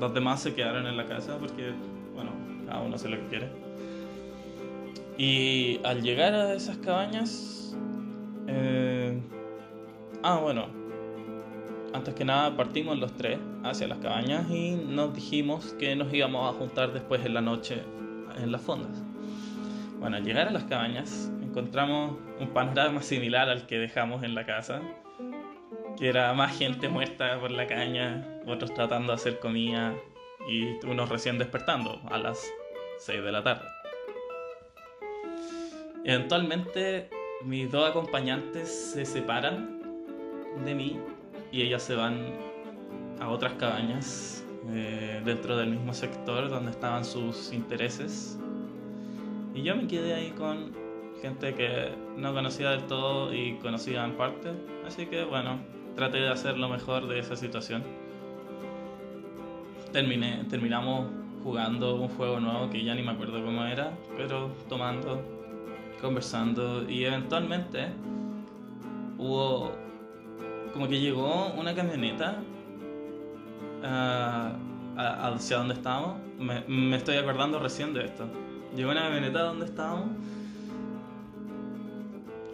los 0.00 0.14
demás 0.14 0.42
se 0.42 0.54
quedaron 0.54 0.86
en 0.86 0.96
la 0.96 1.06
casa 1.06 1.36
porque, 1.38 1.72
bueno, 2.14 2.30
cada 2.66 2.80
uno 2.80 2.94
hace 2.94 3.08
lo 3.08 3.16
que 3.16 3.26
quiere. 3.26 3.65
Y 5.18 5.80
al 5.84 6.02
llegar 6.02 6.34
a 6.34 6.52
esas 6.54 6.76
cabañas, 6.78 7.74
eh, 8.48 9.18
ah, 10.22 10.38
bueno, 10.42 10.66
antes 11.94 12.14
que 12.14 12.24
nada 12.24 12.54
partimos 12.56 12.98
los 12.98 13.14
tres 13.14 13.38
hacia 13.64 13.88
las 13.88 13.98
cabañas 13.98 14.50
y 14.50 14.72
nos 14.72 15.14
dijimos 15.14 15.74
que 15.78 15.96
nos 15.96 16.12
íbamos 16.12 16.54
a 16.54 16.58
juntar 16.58 16.92
después 16.92 17.24
en 17.24 17.34
la 17.34 17.40
noche 17.40 17.82
en 18.36 18.52
las 18.52 18.60
fondas. 18.60 19.02
Bueno, 19.98 20.16
al 20.16 20.24
llegar 20.24 20.48
a 20.48 20.50
las 20.50 20.64
cabañas 20.64 21.30
encontramos 21.42 22.18
un 22.38 22.48
panorama 22.48 23.00
similar 23.00 23.48
al 23.48 23.66
que 23.66 23.78
dejamos 23.78 24.22
en 24.22 24.34
la 24.34 24.44
casa, 24.44 24.82
que 25.98 26.08
era 26.08 26.34
más 26.34 26.58
gente 26.58 26.90
muerta 26.90 27.40
por 27.40 27.50
la 27.50 27.66
caña, 27.66 28.26
otros 28.46 28.74
tratando 28.74 29.12
de 29.12 29.14
hacer 29.14 29.38
comida 29.38 29.94
y 30.50 30.84
unos 30.86 31.08
recién 31.08 31.38
despertando 31.38 31.98
a 32.10 32.18
las 32.18 32.46
6 32.98 33.24
de 33.24 33.32
la 33.32 33.42
tarde. 33.42 33.75
Eventualmente 36.06 37.10
mis 37.42 37.68
dos 37.68 37.90
acompañantes 37.90 38.92
se 38.92 39.04
separan 39.04 39.82
de 40.64 40.72
mí 40.72 41.00
y 41.50 41.62
ellas 41.62 41.82
se 41.82 41.96
van 41.96 42.32
a 43.18 43.28
otras 43.28 43.54
cabañas 43.54 44.44
eh, 44.68 45.20
dentro 45.24 45.56
del 45.56 45.70
mismo 45.70 45.92
sector 45.92 46.48
donde 46.48 46.70
estaban 46.70 47.04
sus 47.04 47.52
intereses. 47.52 48.38
Y 49.52 49.64
yo 49.64 49.74
me 49.74 49.88
quedé 49.88 50.14
ahí 50.14 50.30
con 50.30 50.72
gente 51.20 51.54
que 51.54 51.90
no 52.16 52.32
conocía 52.32 52.70
del 52.70 52.84
todo 52.84 53.34
y 53.34 53.54
conocía 53.56 54.04
en 54.04 54.12
parte. 54.16 54.52
Así 54.86 55.06
que 55.06 55.24
bueno, 55.24 55.58
traté 55.96 56.18
de 56.18 56.28
hacer 56.28 56.56
lo 56.56 56.68
mejor 56.68 57.08
de 57.08 57.18
esa 57.18 57.34
situación. 57.34 57.82
Terminé, 59.90 60.44
terminamos 60.48 61.08
jugando 61.42 61.96
un 61.96 62.08
juego 62.10 62.38
nuevo 62.38 62.70
que 62.70 62.84
ya 62.84 62.94
ni 62.94 63.02
me 63.02 63.10
acuerdo 63.10 63.44
cómo 63.44 63.64
era, 63.64 63.90
pero 64.16 64.52
tomando, 64.68 65.35
conversando 66.00 66.88
y 66.88 67.04
eventualmente 67.04 67.88
hubo 69.18 69.72
como 70.72 70.88
que 70.88 71.00
llegó 71.00 71.52
una 71.52 71.74
camioneta 71.74 72.42
uh, 73.82 74.98
hacia 74.98 75.58
donde 75.58 75.74
estábamos. 75.74 76.18
Me, 76.38 76.96
estoy 76.96 77.16
acordando 77.16 77.58
recién 77.58 77.94
de 77.94 78.04
esto. 78.04 78.26
Llegó 78.74 78.90
una 78.90 79.02
camioneta 79.02 79.42
donde 79.42 79.64
estábamos 79.66 80.08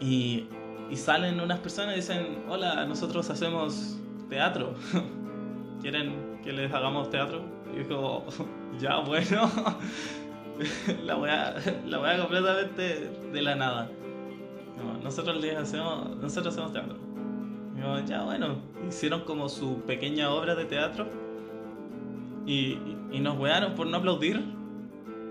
y, 0.01 0.47
y 0.91 0.97
salen 0.97 1.41
unas 1.41 1.59
personas 1.59 1.95
y 1.95 1.97
dicen, 1.97 2.45
hola, 2.49 2.85
nosotros 2.87 3.29
hacemos 3.31 3.99
teatro. 4.29 4.75
¿Quieren 5.83 6.41
que 6.45 6.53
les 6.53 6.73
hagamos 6.73 7.11
teatro? 7.11 7.43
Y 7.75 8.79
ya, 8.79 8.99
bueno. 8.99 9.51
la 11.05 11.17
weá, 11.17 11.55
la 11.87 12.01
weá 12.01 12.19
completamente 12.19 13.11
de 13.33 13.43
la 13.43 13.55
nada. 13.55 13.91
nosotros 15.03 15.41
les 15.41 15.57
hacemos, 15.57 16.17
nosotros 16.17 16.55
hacemos 16.55 16.73
teatro. 16.73 17.13
Y 17.77 18.09
ya, 18.09 18.23
bueno. 18.23 18.57
Hicieron 18.89 19.23
como 19.23 19.49
su 19.49 19.83
pequeña 19.83 20.31
obra 20.31 20.55
de 20.55 20.65
teatro. 20.65 21.07
Y, 22.47 22.79
y, 23.11 23.21
nos 23.21 23.39
wearon 23.39 23.75
por 23.75 23.87
no 23.87 23.97
aplaudir. 23.97 24.43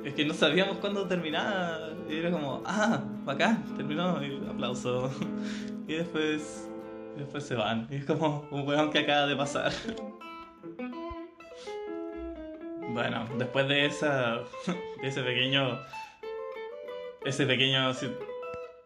Es 0.03 0.13
que 0.13 0.25
no 0.25 0.33
sabíamos 0.33 0.77
cuándo 0.77 1.07
terminaba. 1.07 1.89
Y 2.09 2.15
era 2.15 2.31
como, 2.31 2.61
ah, 2.65 3.03
acá, 3.27 3.61
terminó. 3.77 4.23
Y 4.23 4.41
aplauso. 4.49 5.11
Y 5.87 5.95
después, 5.95 6.69
después 7.17 7.43
se 7.43 7.55
van. 7.55 7.85
Y 7.89 7.95
es 7.95 8.05
como 8.05 8.47
un 8.49 8.65
weón 8.65 8.91
que 8.91 8.99
acaba 8.99 9.27
de 9.27 9.35
pasar. 9.35 9.73
Bueno, 12.93 13.27
después 13.37 13.67
de 13.67 13.85
esa. 13.85 14.39
De 15.01 15.07
ese 15.07 15.21
pequeño. 15.23 15.79
Ese 17.23 17.45
pequeño 17.45 17.91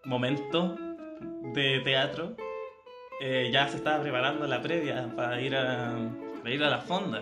momento 0.06 0.76
de 1.54 1.80
teatro. 1.84 2.36
Eh, 3.22 3.50
ya 3.52 3.68
se 3.68 3.78
estaba 3.78 4.02
preparando 4.02 4.46
la 4.46 4.62
previa 4.62 5.10
para 5.16 5.40
ir 5.40 5.56
a, 5.56 5.96
ir 6.46 6.64
a 6.64 6.70
la 6.70 6.80
fonda. 6.80 7.22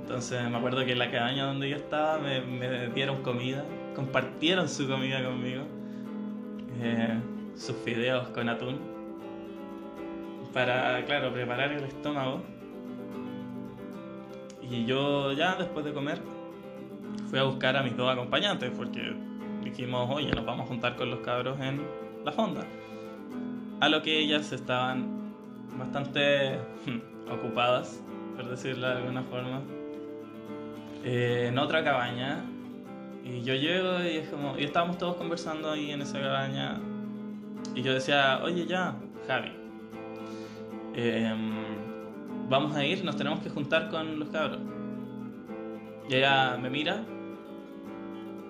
Entonces 0.00 0.48
me 0.48 0.56
acuerdo 0.58 0.84
que 0.84 0.92
en 0.92 0.98
la 0.98 1.10
cabaña 1.10 1.46
donde 1.46 1.70
yo 1.70 1.76
estaba 1.76 2.18
me, 2.18 2.40
me 2.42 2.88
dieron 2.88 3.22
comida, 3.22 3.64
compartieron 3.94 4.68
su 4.68 4.86
comida 4.86 5.24
conmigo, 5.24 5.64
eh, 6.80 7.18
sus 7.56 7.74
fideos 7.76 8.28
con 8.28 8.48
atún, 8.50 8.78
para, 10.52 11.04
claro, 11.04 11.32
preparar 11.32 11.72
el 11.72 11.84
estómago. 11.84 12.42
Y 14.70 14.84
yo 14.84 15.32
ya 15.32 15.54
después 15.56 15.84
de 15.84 15.92
comer 15.92 16.20
fui 17.30 17.38
a 17.38 17.44
buscar 17.44 17.76
a 17.76 17.82
mis 17.82 17.96
dos 17.96 18.10
acompañantes 18.10 18.70
porque 18.76 19.14
dijimos, 19.62 20.08
oye, 20.10 20.30
nos 20.30 20.44
vamos 20.44 20.66
a 20.66 20.68
juntar 20.68 20.96
con 20.96 21.10
los 21.10 21.20
cabros 21.20 21.58
en 21.60 21.82
la 22.24 22.32
fonda. 22.32 22.62
A 23.80 23.88
lo 23.88 24.02
que 24.02 24.18
ellas 24.18 24.52
estaban 24.52 25.32
bastante 25.78 26.58
hmm, 26.86 27.30
ocupadas, 27.30 28.02
por 28.36 28.48
decirlo 28.48 28.86
de 28.88 28.94
alguna 28.94 29.22
forma, 29.22 29.62
eh, 31.04 31.46
en 31.48 31.58
otra 31.58 31.84
cabaña. 31.84 32.44
Y 33.24 33.42
yo 33.42 33.54
llego 33.54 34.02
y 34.02 34.18
es 34.18 34.28
como. 34.28 34.56
Y 34.56 34.64
estábamos 34.64 34.98
todos 34.98 35.16
conversando 35.16 35.70
ahí 35.70 35.90
en 35.90 36.02
esa 36.02 36.20
cabaña. 36.20 36.78
Y 37.74 37.82
yo 37.82 37.92
decía, 37.92 38.40
oye, 38.42 38.66
ya, 38.66 38.94
Javi. 39.26 39.52
Em, 40.94 41.75
vamos 42.48 42.74
a 42.76 42.84
ir, 42.84 43.04
nos 43.04 43.16
tenemos 43.16 43.40
que 43.40 43.50
juntar 43.50 43.90
con 43.90 44.18
los 44.18 44.28
cabros. 44.30 44.60
Y 46.08 46.14
ella 46.14 46.56
me 46.56 46.70
mira. 46.70 47.04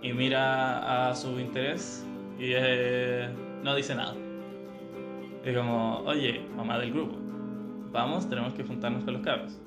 Y 0.02 0.12
mira 0.12 1.08
a 1.08 1.14
su 1.14 1.38
interés. 1.40 2.06
Y 2.38 2.52
no 3.62 3.74
dice 3.74 3.94
nada. 3.94 4.14
Y 5.44 5.54
como, 5.54 5.98
oye, 6.00 6.40
mamá 6.56 6.78
del 6.78 6.92
grupo. 6.92 7.16
Vamos, 7.92 8.28
tenemos 8.28 8.52
que 8.54 8.64
juntarnos 8.64 9.04
con 9.04 9.14
los 9.14 9.22
cabros. 9.22 9.58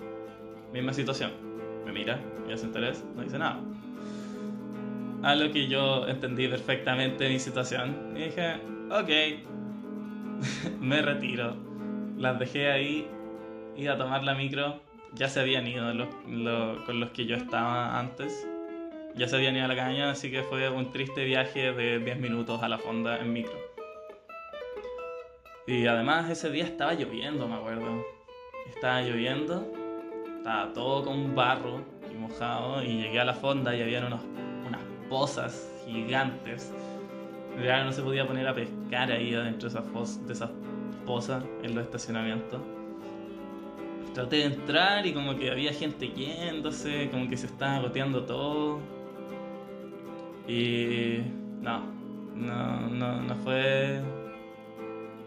Misma 0.71 0.93
situación 0.93 1.49
me 1.85 1.99
mira, 1.99 2.19
me 2.45 2.53
hace 2.53 2.67
interés, 2.67 3.03
no 3.15 3.23
dice 3.23 3.39
nada. 3.39 3.59
A 5.23 5.35
lo 5.35 5.51
que 5.51 5.67
yo 5.67 6.07
entendí 6.07 6.47
perfectamente 6.47 7.27
mi 7.27 7.39
situación 7.39 8.13
y 8.15 8.25
dije, 8.25 8.55
ok, 8.89 9.09
me 10.79 11.01
retiro. 11.01 11.55
Las 12.17 12.37
dejé 12.39 12.71
ahí, 12.71 13.07
iba 13.81 13.93
a 13.93 13.97
tomar 13.97 14.23
la 14.23 14.33
micro, 14.33 14.79
ya 15.13 15.27
se 15.27 15.39
habían 15.39 15.67
ido 15.67 15.93
los, 15.93 16.07
con 16.85 16.99
los 16.99 17.09
que 17.11 17.25
yo 17.25 17.35
estaba 17.35 17.99
antes. 17.99 18.47
Ya 19.15 19.27
se 19.27 19.35
habían 19.35 19.55
ido 19.55 19.65
a 19.65 19.67
la 19.67 19.75
caña, 19.75 20.11
así 20.11 20.31
que 20.31 20.43
fue 20.43 20.69
un 20.69 20.91
triste 20.91 21.25
viaje 21.25 21.73
de 21.73 21.99
10 21.99 22.19
minutos 22.19 22.61
a 22.61 22.69
la 22.69 22.77
fonda 22.77 23.19
en 23.19 23.33
micro. 23.33 23.57
Y 25.67 25.85
además 25.87 26.29
ese 26.29 26.49
día 26.51 26.65
estaba 26.65 26.93
lloviendo, 26.93 27.47
me 27.47 27.55
acuerdo. 27.55 28.05
Estaba 28.67 29.01
lloviendo 29.01 29.79
estaba 30.39 30.71
todo 30.71 31.03
con 31.03 31.35
barro 31.35 31.81
y 32.09 32.15
mojado 32.15 32.81
y 32.81 33.01
llegué 33.01 33.19
a 33.19 33.25
la 33.25 33.33
fonda 33.33 33.75
y 33.75 33.81
había 33.81 33.99
unas 34.05 34.21
pozas 35.09 35.69
gigantes. 35.85 36.73
Ya 37.61 37.83
no 37.83 37.91
se 37.91 38.01
podía 38.01 38.25
poner 38.25 38.47
a 38.47 38.55
pescar 38.55 39.11
ahí 39.11 39.35
adentro 39.35 39.69
de 39.69 39.75
esas 40.33 40.49
pozas 41.05 41.43
en 41.61 41.75
los 41.75 41.83
estacionamientos. 41.83 42.61
Traté 44.13 44.37
de 44.37 44.45
entrar 44.45 45.05
y 45.05 45.13
como 45.13 45.37
que 45.37 45.51
había 45.51 45.73
gente 45.73 46.07
yéndose, 46.09 47.09
como 47.11 47.29
que 47.29 47.37
se 47.37 47.45
estaba 47.45 47.79
goteando 47.79 48.23
todo. 48.23 48.79
Y 50.47 51.19
no, 51.61 51.83
no, 52.35 52.89
no, 52.89 53.21
no 53.21 53.35
fue 53.35 54.01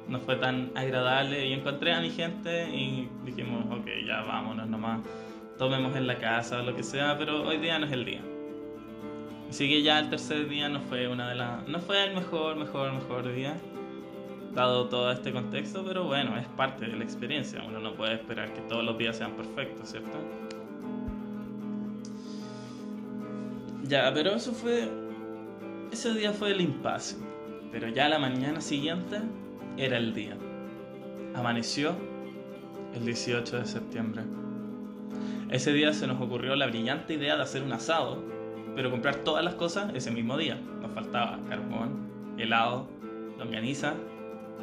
no 0.08 0.20
fue 0.20 0.36
tan 0.36 0.70
agradable 0.74 1.46
y 1.46 1.52
encontré 1.52 1.92
a 1.92 2.00
mi 2.00 2.10
gente 2.10 2.68
y 2.68 3.08
dijimos, 3.24 3.64
ok, 3.70 3.86
ya 4.06 4.22
vámonos 4.22 4.68
nomás, 4.68 5.00
tomemos 5.58 5.96
en 5.96 6.06
la 6.06 6.18
casa 6.18 6.60
o 6.60 6.62
lo 6.62 6.76
que 6.76 6.82
sea, 6.82 7.16
pero 7.18 7.42
hoy 7.42 7.58
día 7.58 7.78
no 7.78 7.86
es 7.86 7.92
el 7.92 8.04
día. 8.04 8.20
Así 9.48 9.68
que 9.68 9.82
ya 9.82 9.98
el 9.98 10.10
tercer 10.10 10.48
día 10.48 10.68
no 10.68 10.80
fue 10.80 11.08
una 11.08 11.28
de 11.28 11.34
las, 11.34 11.66
no 11.66 11.78
fue 11.78 12.04
el 12.04 12.14
mejor, 12.14 12.56
mejor, 12.56 12.92
mejor 12.92 13.32
día, 13.34 13.56
dado 14.54 14.88
todo 14.88 15.10
este 15.10 15.32
contexto, 15.32 15.84
pero 15.84 16.04
bueno, 16.04 16.36
es 16.36 16.46
parte 16.48 16.86
de 16.86 16.96
la 16.96 17.04
experiencia, 17.04 17.62
uno 17.66 17.80
no 17.80 17.94
puede 17.94 18.14
esperar 18.14 18.52
que 18.52 18.60
todos 18.62 18.84
los 18.84 18.98
días 18.98 19.16
sean 19.16 19.32
perfectos, 19.32 19.90
¿cierto? 19.90 20.18
Ya, 23.84 24.12
pero 24.12 24.34
eso 24.34 24.52
fue, 24.52 24.88
ese 25.90 26.14
día 26.14 26.32
fue 26.32 26.52
el 26.52 26.60
impasse, 26.60 27.16
pero 27.70 27.88
ya 27.88 28.08
la 28.08 28.18
mañana 28.18 28.60
siguiente 28.60 29.20
era 29.76 29.96
el 29.96 30.14
día. 30.14 30.36
Amaneció 31.34 31.96
el 32.94 33.04
18 33.06 33.58
de 33.58 33.66
septiembre. 33.66 34.22
Ese 35.50 35.72
día 35.72 35.92
se 35.92 36.06
nos 36.06 36.20
ocurrió 36.20 36.56
la 36.56 36.66
brillante 36.66 37.14
idea 37.14 37.36
de 37.36 37.42
hacer 37.42 37.62
un 37.62 37.72
asado, 37.72 38.22
pero 38.74 38.90
comprar 38.90 39.16
todas 39.16 39.44
las 39.44 39.54
cosas 39.54 39.92
ese 39.94 40.10
mismo 40.10 40.36
día. 40.36 40.58
Nos 40.80 40.92
faltaba 40.92 41.38
carbón, 41.48 42.08
helado, 42.38 42.88
longaniza 43.38 43.94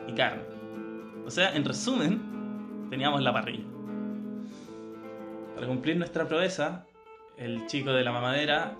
y 0.08 0.13
carne. 0.13 0.43
O 1.25 1.32
sea, 1.32 1.56
en 1.56 1.63
resumen, 1.65 2.88
teníamos 2.89 3.21
la 3.21 3.34
parrilla. 3.34 3.65
Para 5.56 5.67
cumplir 5.67 5.97
nuestra 5.97 6.28
proeza, 6.28 6.86
el 7.38 7.67
chico 7.67 7.91
de 7.91 8.04
la 8.04 8.12
mamadera, 8.12 8.78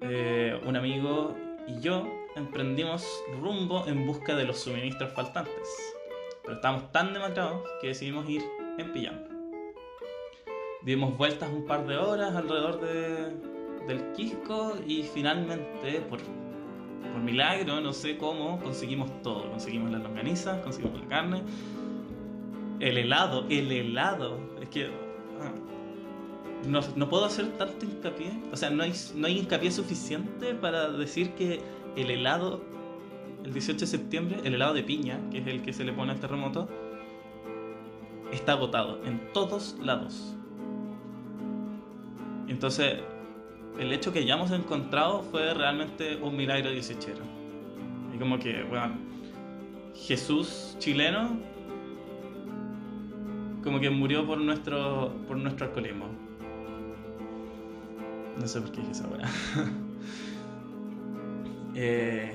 eh, 0.00 0.60
un 0.66 0.76
amigo 0.76 1.34
y 1.66 1.80
yo 1.80 2.06
emprendimos 2.36 3.06
rumbo 3.40 3.86
en 3.86 4.06
busca 4.06 4.36
de 4.36 4.44
los 4.44 4.58
suministros 4.58 5.12
faltantes. 5.12 5.94
Pero 6.42 6.56
estábamos 6.56 6.92
tan 6.92 7.12
demacrados 7.12 7.62
que 7.80 7.88
decidimos 7.88 8.28
ir 8.28 8.42
en 8.78 8.92
pijama. 8.92 9.18
Dimos 10.82 11.16
vueltas 11.16 11.50
un 11.50 11.66
par 11.66 11.86
de 11.86 11.96
horas 11.96 12.34
alrededor 12.34 12.80
de, 12.80 13.86
del 13.86 14.12
Quisco 14.12 14.74
y 14.86 15.02
finalmente, 15.02 16.00
por, 16.08 16.20
por 17.12 17.22
milagro, 17.22 17.80
no 17.80 17.92
sé 17.92 18.16
cómo, 18.16 18.60
conseguimos 18.60 19.10
todo. 19.22 19.50
Conseguimos 19.50 19.90
las 19.90 20.02
longanizas, 20.02 20.60
conseguimos 20.62 21.00
la 21.00 21.06
carne, 21.08 21.42
el 22.80 22.98
helado, 22.98 23.46
el 23.48 23.70
helado. 23.72 24.38
Es 24.60 24.68
que 24.68 24.86
ah, 24.86 25.52
no, 26.66 26.80
no, 26.96 27.08
puedo 27.08 27.24
hacer 27.24 27.46
tanto 27.58 27.84
hincapié. 27.84 28.32
O 28.52 28.56
sea, 28.56 28.70
no 28.70 28.82
hay, 28.82 28.92
no 29.14 29.26
hay 29.26 29.38
hincapié 29.38 29.70
suficiente 29.70 30.54
para 30.54 30.88
decir 30.90 31.30
que 31.32 31.60
el 31.96 32.10
helado, 32.10 32.62
el 33.44 33.52
18 33.52 33.80
de 33.80 33.86
septiembre, 33.86 34.40
el 34.44 34.54
helado 34.54 34.74
de 34.74 34.82
piña, 34.82 35.20
que 35.30 35.38
es 35.38 35.46
el 35.46 35.62
que 35.62 35.72
se 35.72 35.84
le 35.84 35.92
pone 35.92 36.12
al 36.12 36.20
terremoto, 36.20 36.68
está 38.32 38.52
agotado 38.52 39.04
en 39.04 39.32
todos 39.32 39.76
lados. 39.80 40.34
Entonces, 42.48 42.98
el 43.78 43.92
hecho 43.92 44.12
que 44.12 44.20
hayamos 44.20 44.50
encontrado 44.50 45.22
fue 45.22 45.54
realmente 45.54 46.16
un 46.16 46.36
milagro 46.36 46.70
dieciochero. 46.70 47.20
Y 48.14 48.18
como 48.18 48.38
que, 48.38 48.64
bueno, 48.64 48.96
Jesús 49.94 50.76
chileno, 50.78 51.38
como 53.62 53.80
que 53.80 53.90
murió 53.90 54.26
por 54.26 54.38
nuestro, 54.38 55.12
por 55.26 55.36
nuestro 55.36 55.66
alcoholismo. 55.66 56.06
No 58.38 58.46
sé 58.46 58.60
por 58.60 58.70
qué 58.72 58.80
dije 58.80 58.92
esa 58.92 59.08
weá. 59.08 59.28
Eh, 61.80 62.32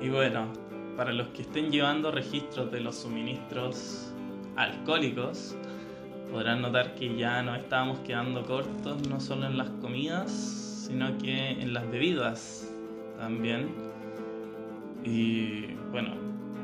y 0.00 0.08
bueno, 0.08 0.52
para 0.96 1.12
los 1.12 1.26
que 1.28 1.42
estén 1.42 1.72
llevando 1.72 2.12
registros 2.12 2.70
de 2.70 2.78
los 2.78 2.94
suministros 2.94 4.12
alcohólicos, 4.54 5.56
podrán 6.30 6.62
notar 6.62 6.94
que 6.94 7.16
ya 7.16 7.42
nos 7.42 7.58
estábamos 7.58 7.98
quedando 8.00 8.44
cortos 8.44 9.08
no 9.08 9.18
solo 9.18 9.46
en 9.46 9.58
las 9.58 9.68
comidas, 9.80 10.63
sino 10.84 11.16
que 11.16 11.50
en 11.50 11.72
las 11.72 11.90
bebidas 11.90 12.70
también. 13.18 13.74
Y 15.02 15.66
bueno, 15.90 16.14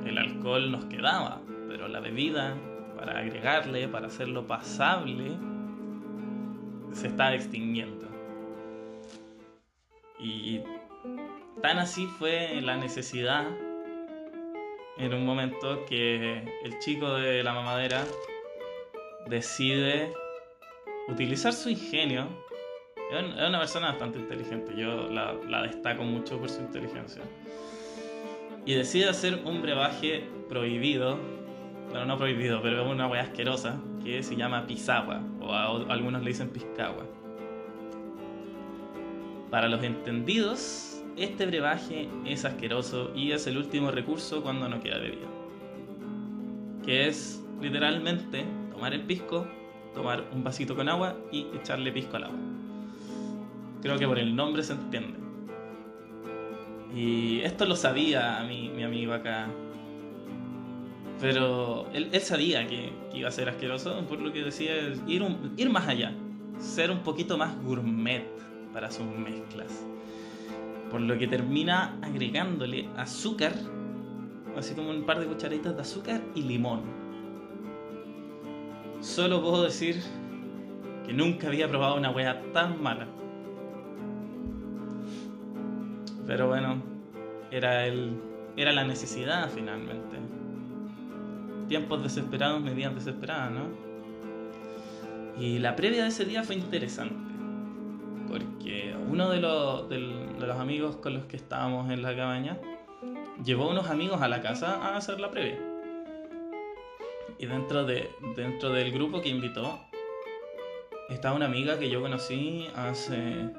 el 0.05 0.19
alcohol 0.19 0.71
nos 0.71 0.85
quedaba, 0.87 1.41
pero 1.69 1.89
la 1.89 2.01
bebida, 2.01 2.55
para 2.97 3.19
agregarle, 3.19 3.89
para 3.89 4.09
hacerlo 4.09 4.47
pasable, 4.47 5.33
se 6.93 7.07
está 7.07 7.35
extinguiendo. 7.35 8.09
Y 10.19 10.61
tan 11.63 11.79
así 11.79 12.07
fue 12.19 12.61
la 12.61 12.77
necesidad 12.77 13.47
en 14.99 15.15
un 15.15 15.25
momento 15.25 15.87
que 15.87 16.45
el 16.63 16.79
chico 16.81 17.15
de 17.15 17.43
la 17.43 17.55
mamadera 17.55 18.05
decide 19.29 20.13
utilizar 21.09 21.55
su 21.55 21.71
ingenio. 21.71 22.50
Es 23.11 23.49
una 23.49 23.59
persona 23.59 23.89
bastante 23.89 24.21
inteligente, 24.21 24.73
yo 24.77 25.09
la, 25.11 25.63
destaco 25.63 26.05
mucho 26.05 26.39
por 26.39 26.49
su 26.49 26.61
inteligencia. 26.61 27.23
Y 28.65 28.75
decide 28.75 29.09
hacer 29.09 29.43
un 29.45 29.63
brebaje 29.63 30.29
prohibido, 30.49 31.19
bueno, 31.91 32.05
no 32.05 32.17
prohibido, 32.17 32.63
pero 32.63 32.89
una 32.89 33.09
wea 33.09 33.23
asquerosa, 33.23 33.81
que 34.05 34.23
se 34.23 34.37
llama 34.37 34.65
pisagua, 34.67 35.23
o 35.41 35.53
algunos 35.53 36.23
le 36.23 36.29
dicen 36.29 36.51
piscagua. 36.51 37.05
Para 39.51 39.69
los 39.69 39.83
entendidos, 39.83 41.03
este 41.17 41.47
brebaje 41.47 42.09
es 42.25 42.45
asqueroso 42.45 43.11
y 43.17 43.33
es 43.33 43.45
el 43.49 43.59
último 43.59 43.91
recurso 43.91 44.41
cuando 44.41 44.69
no 44.69 44.81
queda 44.81 44.99
bebida. 44.99 45.27
Que 46.85 47.09
es 47.09 47.43
literalmente 47.61 48.45
tomar 48.71 48.95
el 48.95 49.03
pisco, 49.03 49.49
tomar 49.95 50.25
un 50.33 50.45
vasito 50.45 50.77
con 50.77 50.89
agua 50.89 51.17
y 51.33 51.49
echarle 51.57 51.91
pisco 51.91 52.17
al 52.17 52.25
agua. 52.25 52.60
Creo 53.83 53.99
que 53.99 54.07
por 54.07 54.19
el 54.19 54.35
nombre 54.35 54.63
se 54.63 54.75
entiende. 54.75 55.19
Y 56.95 57.41
esto 57.41 57.65
lo 57.67 57.77
sabía 57.77 58.45
mi, 58.49 58.69
mi 58.69 58.83
amigo 58.83 59.13
acá. 59.13 59.49
Pero 61.21 61.87
él, 61.93 62.09
sabía 62.21 62.67
que, 62.67 62.93
iba 63.15 63.29
a 63.29 63.33
ser 63.33 63.49
asqueroso, 63.49 64.05
por 64.09 64.21
lo 64.21 64.33
que 64.33 64.43
decía 64.43 64.73
ir, 65.07 65.23
ir 65.57 65.71
más 65.71 65.87
allá, 65.87 66.15
ser 66.59 66.91
un 66.91 67.01
poquito 67.01 67.37
más 67.37 67.63
gourmet 67.63 68.25
para 68.73 68.91
sus 68.91 69.07
mezclas. 69.07 69.85
Por 70.91 71.03
lo 71.03 71.19
que 71.19 71.27
termina 71.27 71.99
agregándole 72.03 72.89
azúcar, 72.97 73.53
así 74.57 74.75
como 74.75 74.91
un 74.91 75.05
par 75.05 75.21
de 75.21 75.27
cucharaditas 75.27 75.77
de 75.77 75.83
azúcar 75.83 76.21
y 76.35 76.43
limón 76.43 77.01
Solo 79.01 79.41
puedo 79.41 79.63
decir 79.63 80.03
que 81.07 81.13
nunca 81.15 81.47
había 81.47 81.69
probado 81.69 81.97
una 81.97 82.11
wea 82.11 82.43
tan 82.53 82.83
mala. 82.83 83.07
Pero 86.31 86.47
bueno, 86.47 86.81
era 87.51 87.89
el 87.89 88.13
era 88.57 88.73
la 88.73 88.85
necesidad 88.85 89.51
finalmente. 89.53 90.17
Tiempos 91.67 92.05
desesperados, 92.05 92.63
medidas 92.63 92.95
desesperadas, 92.95 93.51
¿no? 93.51 93.63
Y 95.41 95.59
la 95.59 95.75
previa 95.75 96.05
de 96.05 96.11
ese 96.11 96.25
día 96.25 96.45
fue 96.45 96.55
interesante. 96.55 97.17
Porque 98.29 98.95
uno 99.09 99.29
de 99.31 99.41
los, 99.41 99.89
de 99.89 99.99
los 99.99 100.57
amigos 100.57 100.95
con 100.99 101.15
los 101.15 101.25
que 101.25 101.35
estábamos 101.35 101.91
en 101.91 102.01
la 102.01 102.15
cabaña 102.15 102.59
llevó 103.45 103.69
unos 103.69 103.91
amigos 103.91 104.23
a 104.23 104.29
la 104.29 104.41
casa 104.41 104.77
a 104.77 104.97
hacer 104.97 105.19
la 105.19 105.33
previa. 105.33 105.59
Y 107.39 107.47
dentro, 107.47 107.85
de, 107.85 108.09
dentro 108.37 108.71
del 108.71 108.93
grupo 108.93 109.21
que 109.21 109.31
invitó, 109.31 109.81
estaba 111.09 111.35
una 111.35 111.47
amiga 111.47 111.77
que 111.81 111.91
yo 111.91 112.01
conocí 112.01 112.69
hace. 112.77 113.51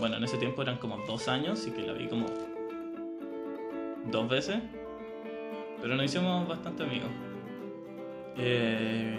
Bueno, 0.00 0.16
en 0.16 0.24
ese 0.24 0.38
tiempo 0.38 0.62
eran 0.62 0.78
como 0.78 0.96
dos 1.06 1.28
años 1.28 1.66
y 1.66 1.72
que 1.72 1.82
la 1.82 1.92
vi 1.92 2.08
como 2.08 2.26
dos 4.10 4.28
veces. 4.28 4.56
Pero 5.82 5.94
nos 5.94 6.06
hicimos 6.06 6.48
bastante 6.48 6.82
amigos. 6.82 7.10
Eh, 8.38 9.18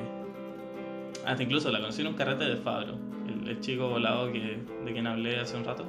hasta 1.23 1.43
incluso 1.43 1.71
la 1.71 1.79
conocí 1.79 2.01
en 2.01 2.07
un 2.07 2.13
carrete 2.15 2.45
de 2.45 2.55
Fabro, 2.57 2.97
el, 3.27 3.59
chico 3.59 3.89
volado 3.89 4.31
que, 4.31 4.59
de 4.83 4.91
quien 4.91 5.05
hablé 5.05 5.39
hace 5.39 5.55
un 5.55 5.65
rato. 5.65 5.85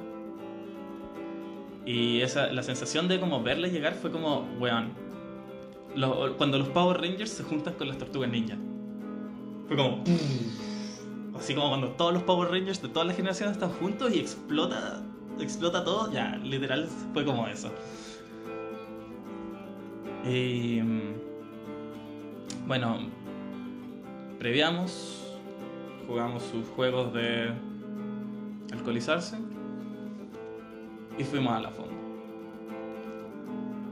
Y 1.85 2.21
esa, 2.21 2.53
la 2.53 2.61
sensación 2.61 3.07
de 3.07 3.19
como 3.19 3.41
verle 3.41 3.71
llegar 3.71 3.95
fue 3.95 4.11
como, 4.11 4.47
weón, 4.59 4.93
cuando 6.37 6.59
los 6.59 6.69
Power 6.69 7.01
Rangers 7.01 7.31
se 7.31 7.43
juntan 7.43 7.73
con 7.73 7.87
las 7.87 7.97
tortugas 7.97 8.29
ninja. 8.29 8.57
Fue 9.67 9.75
como. 9.75 10.03
Así 11.35 11.55
como 11.55 11.69
cuando 11.69 11.89
todos 11.91 12.13
los 12.13 12.23
Power 12.23 12.49
Rangers 12.51 12.81
de 12.81 12.89
todas 12.89 13.07
las 13.07 13.15
generaciones 13.15 13.55
están 13.55 13.71
juntos 13.71 14.13
y 14.13 14.19
explota, 14.19 15.01
explota 15.39 15.83
todo. 15.83 16.11
Ya, 16.11 16.37
literal, 16.37 16.87
fue 17.13 17.25
como 17.25 17.47
eso. 17.47 17.69
Y. 20.25 20.81
Bueno, 22.65 22.97
previamos, 24.39 25.21
jugamos 26.07 26.43
sus 26.43 26.65
juegos 26.69 27.13
de 27.13 27.51
alcoholizarse 28.71 29.37
y 31.17 31.23
fuimos 31.23 31.53
a 31.53 31.59
la 31.59 31.71
fonda. 31.71 31.93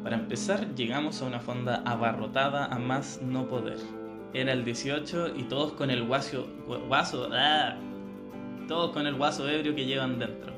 Para 0.04 0.15
empezar, 0.15 0.73
llegamos 0.73 1.21
a 1.21 1.25
una 1.25 1.39
fonda 1.39 1.84
abarrotada 1.86 2.65
a 2.65 2.80
más 2.80 3.21
no 3.21 3.47
poder. 3.47 3.77
Era 4.34 4.54
el 4.54 4.63
18 4.63 5.36
y 5.36 5.44
todos 5.44 5.74
con 5.74 5.91
el 5.91 6.04
guaso, 6.04 6.48
guaso, 6.88 7.30
¡ah! 7.34 7.76
todos 8.67 8.91
con 8.91 9.06
el 9.06 9.15
guaso 9.15 9.50
ebrio 9.50 9.76
que 9.76 9.86
llevan 9.86 10.20
dentro. 10.20 10.54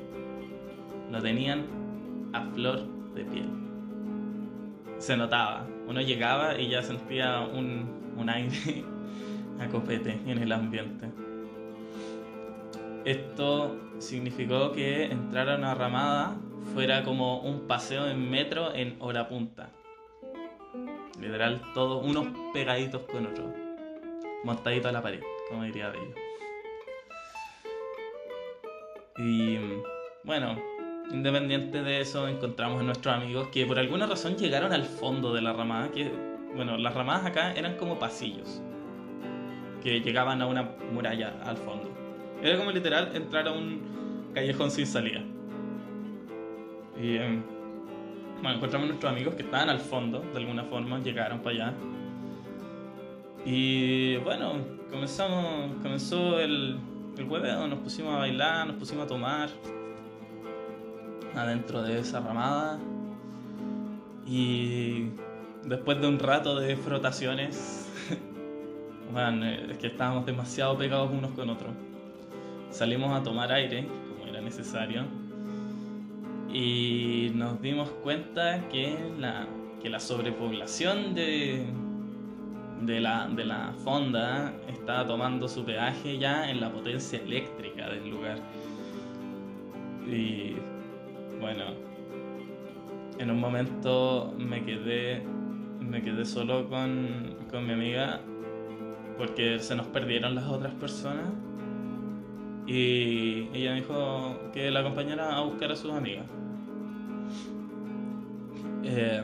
Lo 1.10 1.20
tenían 1.20 1.66
a 2.32 2.42
flor 2.52 2.86
de 3.14 3.24
piel. 3.24 3.48
Se 4.98 5.16
notaba, 5.16 5.66
uno 5.88 6.00
llegaba 6.00 6.58
y 6.58 6.68
ya 6.68 6.82
sentía 6.82 7.40
un, 7.40 8.14
un 8.16 8.30
aire 8.30 8.84
a 9.60 9.66
copete 9.68 10.20
en 10.24 10.38
el 10.38 10.52
ambiente. 10.52 11.08
Esto 13.04 13.76
significó 13.98 14.72
que 14.72 15.06
entraron 15.06 15.64
a 15.64 15.74
ramada 15.74 16.36
fuera 16.74 17.02
como 17.02 17.40
un 17.40 17.66
paseo 17.66 18.08
en 18.08 18.30
metro 18.30 18.72
en 18.74 18.96
hora 19.00 19.28
punta. 19.28 19.70
Literal, 21.20 21.60
todos 21.74 22.04
unos 22.04 22.28
pegaditos 22.52 23.02
con 23.02 23.26
otros. 23.26 23.63
Montaditos 24.44 24.90
a 24.90 24.92
la 24.92 25.02
pared, 25.02 25.20
como 25.48 25.64
diría 25.64 25.88
Bello. 25.88 26.14
Y 29.16 29.58
bueno, 30.22 30.56
independiente 31.10 31.82
de 31.82 32.00
eso, 32.00 32.28
encontramos 32.28 32.80
a 32.80 32.84
nuestros 32.84 33.14
amigos 33.14 33.48
que 33.48 33.64
por 33.66 33.78
alguna 33.78 34.06
razón 34.06 34.36
llegaron 34.36 34.72
al 34.72 34.84
fondo 34.84 35.32
de 35.32 35.42
la 35.42 35.52
ramada. 35.52 35.90
Que, 35.90 36.10
bueno, 36.54 36.76
las 36.76 36.94
ramadas 36.94 37.26
acá 37.26 37.52
eran 37.52 37.76
como 37.76 37.98
pasillos 37.98 38.62
que 39.82 40.00
llegaban 40.00 40.40
a 40.40 40.46
una 40.46 40.62
muralla 40.92 41.34
al 41.44 41.56
fondo. 41.56 41.90
Era 42.42 42.56
como 42.58 42.70
literal 42.70 43.14
entrar 43.14 43.46
a 43.46 43.52
un 43.52 44.30
callejón 44.34 44.70
sin 44.70 44.86
salida. 44.86 45.22
Y 47.00 47.16
em, 47.16 47.42
bueno, 48.42 48.56
encontramos 48.56 48.86
a 48.86 48.88
nuestros 48.88 49.12
amigos 49.12 49.34
que 49.34 49.42
estaban 49.42 49.68
al 49.68 49.80
fondo, 49.80 50.20
de 50.20 50.38
alguna 50.38 50.64
forma, 50.64 50.98
llegaron 51.00 51.40
para 51.40 51.54
allá. 51.54 51.74
Y 53.44 54.16
bueno, 54.18 54.54
comenzamos, 54.90 55.72
comenzó 55.82 56.40
el, 56.40 56.78
el 57.18 57.24
hueveo, 57.24 57.66
nos 57.66 57.80
pusimos 57.80 58.14
a 58.14 58.18
bailar, 58.18 58.66
nos 58.66 58.76
pusimos 58.76 59.04
a 59.04 59.08
tomar 59.08 59.50
adentro 61.34 61.82
de 61.82 61.98
esa 61.98 62.20
ramada. 62.20 62.78
Y 64.26 65.10
después 65.64 66.00
de 66.00 66.08
un 66.08 66.18
rato 66.18 66.58
de 66.58 66.76
frotaciones, 66.76 67.90
bueno, 69.12 69.46
es 69.46 69.78
que 69.78 69.88
estábamos 69.88 70.24
demasiado 70.24 70.78
pegados 70.78 71.10
unos 71.12 71.32
con 71.32 71.50
otros. 71.50 71.72
Salimos 72.70 73.12
a 73.12 73.22
tomar 73.22 73.52
aire, 73.52 73.86
como 74.16 74.26
era 74.26 74.40
necesario 74.40 75.04
y 76.54 77.32
nos 77.34 77.60
dimos 77.60 77.90
cuenta 78.04 78.68
que 78.68 78.96
la, 79.18 79.48
que 79.82 79.90
la 79.90 79.98
sobrepoblación 79.98 81.12
de, 81.12 81.66
de, 82.86 83.00
la, 83.00 83.28
de 83.28 83.44
la 83.44 83.72
fonda 83.84 84.52
estaba 84.68 85.06
tomando 85.06 85.48
su 85.48 85.64
peaje 85.64 86.18
ya 86.18 86.50
en 86.50 86.60
la 86.60 86.70
potencia 86.70 87.18
eléctrica 87.18 87.88
del 87.88 88.10
lugar. 88.10 88.38
Y 90.06 90.56
bueno, 91.40 91.64
en 93.18 93.30
un 93.30 93.40
momento 93.40 94.34
me 94.38 94.64
quedé, 94.64 95.22
me 95.80 96.02
quedé 96.02 96.24
solo 96.24 96.68
con, 96.68 97.36
con 97.50 97.66
mi 97.66 97.72
amiga 97.72 98.20
porque 99.16 99.58
se 99.60 99.74
nos 99.76 99.86
perdieron 99.86 100.34
las 100.34 100.46
otras 100.46 100.74
personas 100.74 101.26
y 102.66 103.48
ella 103.52 103.74
dijo 103.74 104.38
que 104.52 104.70
la 104.70 104.80
acompañara 104.80 105.36
a 105.36 105.42
buscar 105.42 105.70
a 105.70 105.76
sus 105.76 105.92
amigas. 105.92 106.26
Eh, 108.82 109.22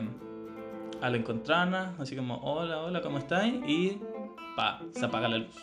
al 1.01 1.15
encontrarnos, 1.15 1.99
así 1.99 2.15
como, 2.15 2.37
hola, 2.37 2.79
hola, 2.81 3.01
¿cómo 3.01 3.17
estáis? 3.17 3.55
Y 3.67 3.97
pa, 4.55 4.81
se 4.91 5.05
apaga 5.05 5.27
la 5.27 5.39
luz. 5.39 5.55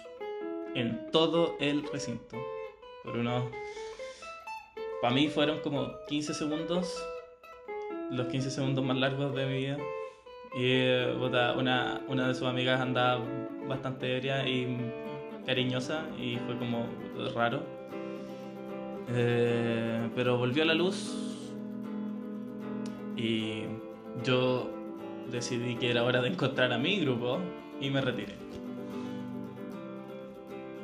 En 0.74 1.10
todo 1.12 1.56
el 1.60 1.84
recinto. 1.90 2.36
Por 3.04 3.16
unos... 3.16 3.44
Para 5.00 5.14
mí 5.14 5.28
fueron 5.28 5.60
como 5.60 5.92
15 6.08 6.34
segundos, 6.34 7.00
los 8.10 8.26
15 8.26 8.50
segundos 8.50 8.84
más 8.84 8.96
largos 8.96 9.34
de 9.34 9.46
mi 9.46 9.58
vida. 9.58 9.76
Y 10.56 10.82
una, 11.22 12.00
una 12.08 12.28
de 12.28 12.34
sus 12.34 12.48
amigas 12.48 12.80
andaba 12.80 13.22
bastante 13.68 14.16
ebria 14.16 14.48
y 14.48 14.76
cariñosa 15.46 16.04
y 16.18 16.36
fue 16.38 16.58
como 16.58 16.86
raro. 17.34 17.62
Eh, 19.10 20.10
pero 20.16 20.36
volvió 20.36 20.64
a 20.64 20.66
la 20.66 20.74
luz 20.74 21.48
y 23.16 23.62
yo 24.24 24.77
decidí 25.30 25.76
que 25.76 25.90
era 25.90 26.04
hora 26.04 26.20
de 26.20 26.28
encontrar 26.28 26.72
a 26.72 26.78
mi 26.78 27.00
grupo 27.00 27.38
y 27.80 27.90
me 27.90 28.00
retiré. 28.00 28.34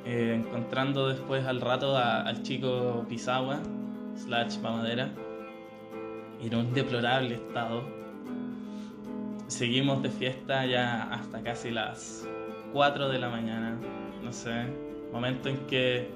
Eh, 0.06 0.34
encontrando 0.44 1.08
después 1.08 1.46
al 1.46 1.60
rato 1.60 1.96
al 1.96 2.42
chico 2.42 3.06
Pisagua, 3.08 3.60
slash 4.16 4.58
Mamadera, 4.58 5.10
en 6.42 6.54
un 6.54 6.74
deplorable 6.74 7.36
estado. 7.36 7.82
Seguimos 9.46 10.02
de 10.02 10.10
fiesta 10.10 10.66
ya 10.66 11.04
hasta 11.04 11.42
casi 11.42 11.70
las 11.70 12.28
4 12.72 13.08
de 13.08 13.18
la 13.18 13.28
mañana, 13.28 13.78
no 14.22 14.32
sé, 14.32 14.66
momento 15.12 15.48
en 15.48 15.58
que 15.66 16.10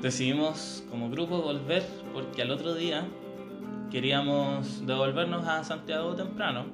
decidimos 0.00 0.84
como 0.90 1.10
grupo 1.10 1.42
volver 1.42 1.82
porque 2.12 2.42
al 2.42 2.50
otro 2.50 2.74
día 2.74 3.04
queríamos 3.90 4.86
devolvernos 4.86 5.46
a 5.46 5.62
Santiago 5.64 6.14
temprano. 6.14 6.64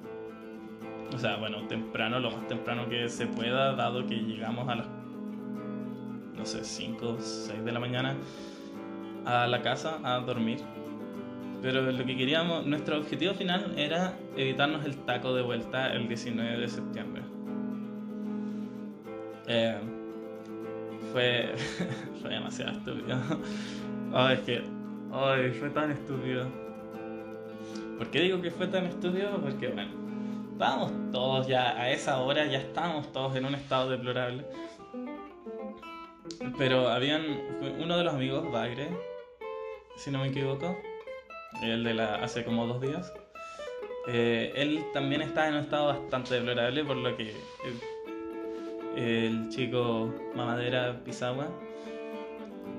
O 1.14 1.18
sea, 1.18 1.36
bueno, 1.36 1.66
temprano, 1.68 2.20
lo 2.20 2.30
más 2.30 2.46
temprano 2.48 2.88
que 2.88 3.08
se 3.08 3.26
pueda, 3.26 3.74
dado 3.74 4.06
que 4.06 4.16
llegamos 4.16 4.68
a 4.68 4.76
las, 4.76 4.86
no 6.36 6.44
sé, 6.44 6.64
5 6.64 7.08
o 7.08 7.18
6 7.18 7.64
de 7.64 7.72
la 7.72 7.80
mañana 7.80 8.14
a 9.24 9.46
la 9.46 9.62
casa 9.62 9.98
a 10.04 10.20
dormir. 10.20 10.60
Pero 11.60 11.82
lo 11.82 12.04
que 12.04 12.16
queríamos, 12.16 12.66
nuestro 12.66 12.98
objetivo 12.98 13.34
final 13.34 13.74
era 13.76 14.14
evitarnos 14.36 14.84
el 14.84 14.96
taco 14.98 15.34
de 15.34 15.42
vuelta 15.42 15.92
el 15.92 16.06
19 16.08 16.58
de 16.58 16.68
septiembre. 16.68 17.22
Eh, 19.48 19.78
fue, 21.12 21.54
fue 22.20 22.30
demasiado 22.30 22.72
estúpido. 22.72 23.18
Ay, 24.12 24.34
es 24.34 24.40
que, 24.40 24.62
ay, 25.12 25.50
fue 25.52 25.70
tan 25.70 25.90
estúpido. 25.90 26.46
¿Por 27.96 28.06
qué 28.08 28.20
digo 28.20 28.40
que 28.40 28.50
fue 28.50 28.68
tan 28.68 28.84
estúpido? 28.84 29.40
Porque, 29.40 29.68
bueno, 29.68 29.90
estábamos 30.58 30.90
todos 31.12 31.46
ya 31.46 31.80
a 31.80 31.88
esa 31.92 32.18
hora, 32.20 32.44
ya 32.46 32.58
estábamos 32.58 33.12
todos 33.12 33.36
en 33.36 33.44
un 33.44 33.54
estado 33.54 33.90
deplorable. 33.90 34.44
Pero 36.58 36.88
habían, 36.88 37.22
uno 37.78 37.96
de 37.96 38.02
los 38.02 38.12
amigos, 38.12 38.50
Bagre, 38.50 38.88
si 39.96 40.10
no 40.10 40.18
me 40.18 40.30
equivoco, 40.30 40.76
el 41.62 41.84
de 41.84 41.94
la 41.94 42.16
hace 42.16 42.44
como 42.44 42.66
dos 42.66 42.80
días. 42.80 43.12
Eh, 44.08 44.52
él 44.56 44.84
también 44.92 45.22
estaba 45.22 45.46
en 45.46 45.54
un 45.54 45.60
estado 45.60 45.86
bastante 45.86 46.34
deplorable, 46.34 46.84
por 46.84 46.96
lo 46.96 47.16
que 47.16 47.36
el, 48.96 49.48
chico 49.50 50.12
Mamadera 50.34 51.04
Pisagua 51.04 51.46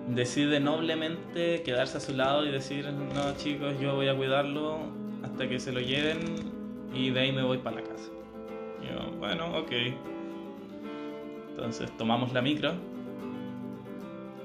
decide 0.10 0.60
noblemente 0.60 1.64
quedarse 1.64 2.00
a 2.00 2.02
su 2.02 2.14
lado 2.14 2.46
y 2.46 2.52
decir, 2.52 2.92
no 2.92 3.38
chicos, 3.38 3.80
yo 3.80 3.96
voy 3.96 4.10
a 4.10 4.18
cuidarlo 4.18 4.80
hasta 5.24 5.48
que 5.48 5.62
se 5.62 5.72
lo 5.72 5.80
lleven 5.80 6.49
y 6.94 7.10
de 7.12 7.20
ahí 7.20 7.32
me 7.32 7.44
voy 7.44 7.58
para 7.60 7.78
la 7.78 7.84
casa. 7.84 8.10
Yo, 8.82 9.18
bueno, 9.18 9.58
ok. 9.58 9.72
Entonces 11.50 11.96
tomamos 11.98 12.34
la 12.34 12.42
micro. 12.42 12.74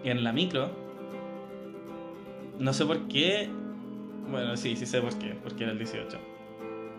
Y 0.03 0.11
en 0.11 0.23
la 0.23 0.33
micro, 0.33 0.71
no 2.59 2.73
sé 2.75 2.85
por 2.85 3.09
qué 3.09 3.49
bueno, 4.31 4.57
sí, 4.57 4.75
sí 4.77 4.87
sé 4.87 5.01
por 5.01 5.17
qué, 5.19 5.37
porque 5.43 5.65
era 5.65 5.73
el 5.73 5.79
18. 5.79 6.19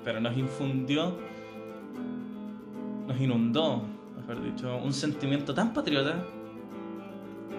Pero 0.03 0.19
nos 0.19 0.37
infundió, 0.37 1.17
nos 3.07 3.19
inundó, 3.19 3.83
mejor 4.17 4.43
dicho, 4.43 4.77
un 4.77 4.93
sentimiento 4.93 5.53
tan 5.53 5.73
patriota 5.73 6.23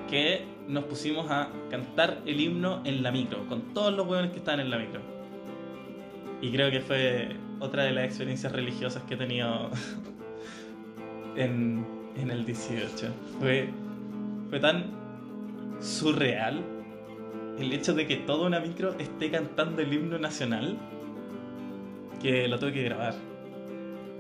que 0.09 0.45
nos 0.68 0.84
pusimos 0.84 1.30
a 1.30 1.49
cantar 1.70 2.22
el 2.26 2.41
himno 2.41 2.80
en 2.84 3.03
la 3.03 3.11
micro, 3.11 3.47
con 3.49 3.74
todos 3.74 3.93
los 3.93 4.07
huevones 4.07 4.30
que 4.30 4.39
estaban 4.39 4.61
en 4.61 4.70
la 4.70 4.78
micro. 4.78 5.01
Y 6.41 6.53
creo 6.53 6.70
que 6.70 6.80
fue 6.80 7.37
otra 7.61 7.85
de 7.85 7.93
las 7.93 8.05
experiencias 8.05 8.53
religiosas 8.53 9.03
que 9.05 9.15
he 9.15 9.17
tenido 9.17 9.71
en, 11.37 11.85
en 12.17 12.31
el 12.31 12.45
18. 12.45 13.09
Fue, 13.41 13.69
fue 14.51 14.61
tan 14.61 14.85
surreal 15.81 16.63
el 17.59 17.73
hecho 17.73 17.95
de 17.95 18.07
que 18.07 18.17
toda 18.17 18.47
una 18.47 18.61
micro 18.61 18.95
esté 18.99 19.31
cantando 19.31 19.83
el 19.83 19.93
himno 19.93 20.19
nacional 20.19 20.77
que 22.21 22.49
lo 22.49 22.59
tuve 22.59 22.73
que 22.73 22.83
grabar. 22.83 23.15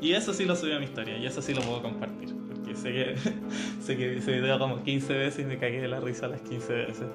Y 0.00 0.12
eso 0.12 0.32
sí 0.32 0.44
lo 0.44 0.56
subí 0.56 0.72
a 0.72 0.78
mi 0.78 0.84
historia 0.84 1.16
y 1.16 1.26
eso 1.26 1.40
sí 1.40 1.54
lo 1.54 1.62
puedo 1.62 1.82
compartir. 1.82 2.34
Porque 2.48 2.74
sé 2.74 2.92
que, 2.92 3.16
sé 3.80 3.96
que 3.96 4.18
ese 4.18 4.32
video 4.32 4.58
como 4.58 4.82
15 4.82 5.14
veces 5.14 5.44
y 5.44 5.48
me 5.48 5.58
cagué 5.58 5.80
de 5.80 5.88
la 5.88 6.00
risa 6.00 6.28
las 6.28 6.40
15 6.42 6.72
veces. 6.72 7.06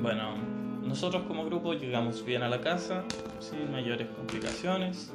Bueno, 0.00 0.34
nosotros 0.88 1.22
como 1.28 1.44
grupo 1.44 1.74
llegamos 1.74 2.24
bien 2.24 2.42
a 2.42 2.48
la 2.48 2.60
casa, 2.60 3.04
sin 3.38 3.70
mayores 3.70 4.08
complicaciones. 4.08 5.12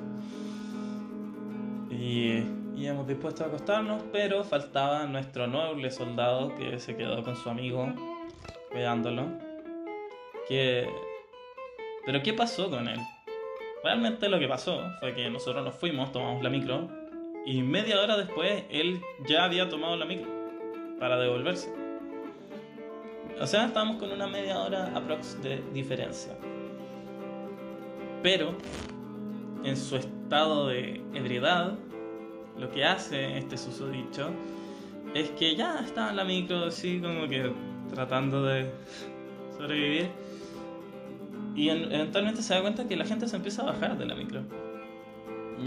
Y 1.90 2.44
íbamos 2.76 3.08
dispuestos 3.08 3.42
a 3.42 3.46
acostarnos, 3.48 4.04
pero 4.12 4.44
faltaba 4.44 5.06
nuestro 5.06 5.48
noble 5.48 5.90
soldado 5.90 6.56
que 6.56 6.80
se 6.80 6.96
quedó 6.96 7.24
con 7.24 7.36
su 7.36 7.50
amigo 7.50 7.92
cuidándolo. 8.72 9.28
Que... 10.48 10.88
Pero 12.06 12.22
¿qué 12.22 12.34
pasó 12.34 12.70
con 12.70 12.88
él? 12.88 13.00
Realmente 13.84 14.30
lo 14.30 14.40
que 14.40 14.48
pasó 14.48 14.82
fue 15.00 15.16
que 15.16 15.30
nosotros 15.30 15.64
nos 15.66 15.76
fuimos, 15.76 16.12
tomamos 16.12 16.44
la 16.44 16.50
micro 16.50 16.88
y 17.46 17.62
media 17.62 18.00
hora 18.00 18.16
después 18.16 18.64
él 18.70 19.02
ya 19.28 19.44
había 19.44 19.68
tomado 19.68 19.98
la 19.98 20.06
micro 20.06 20.32
para 21.00 21.18
devolverse. 21.18 21.83
O 23.40 23.48
sea, 23.48 23.66
estábamos 23.66 23.98
con 23.98 24.12
una 24.12 24.28
media 24.28 24.60
hora 24.60 24.92
aprox 24.96 25.42
de 25.42 25.62
diferencia. 25.74 26.34
Pero 28.22 28.56
en 29.64 29.76
su 29.76 29.98
estado 29.98 30.68
de 30.68 31.02
ebriedad, 31.14 31.74
lo 32.58 32.72
que 32.72 32.86
hace 32.86 33.38
este 33.38 33.58
susodicho 33.58 34.30
es 35.14 35.30
que 35.32 35.56
ya 35.56 35.80
estaba 35.80 36.12
en 36.12 36.16
la 36.16 36.24
micro 36.24 36.66
así 36.66 37.00
como 37.00 37.28
que 37.28 37.52
tratando 37.94 38.44
de 38.44 38.72
sobrevivir. 39.58 40.10
Y 41.56 41.70
eventualmente 41.70 42.42
se 42.42 42.56
da 42.56 42.62
cuenta 42.62 42.88
que 42.88 42.96
la 42.96 43.06
gente 43.06 43.28
se 43.28 43.36
empieza 43.36 43.62
a 43.62 43.66
bajar 43.66 43.98
de 43.98 44.06
la 44.06 44.16
micro. 44.16 44.42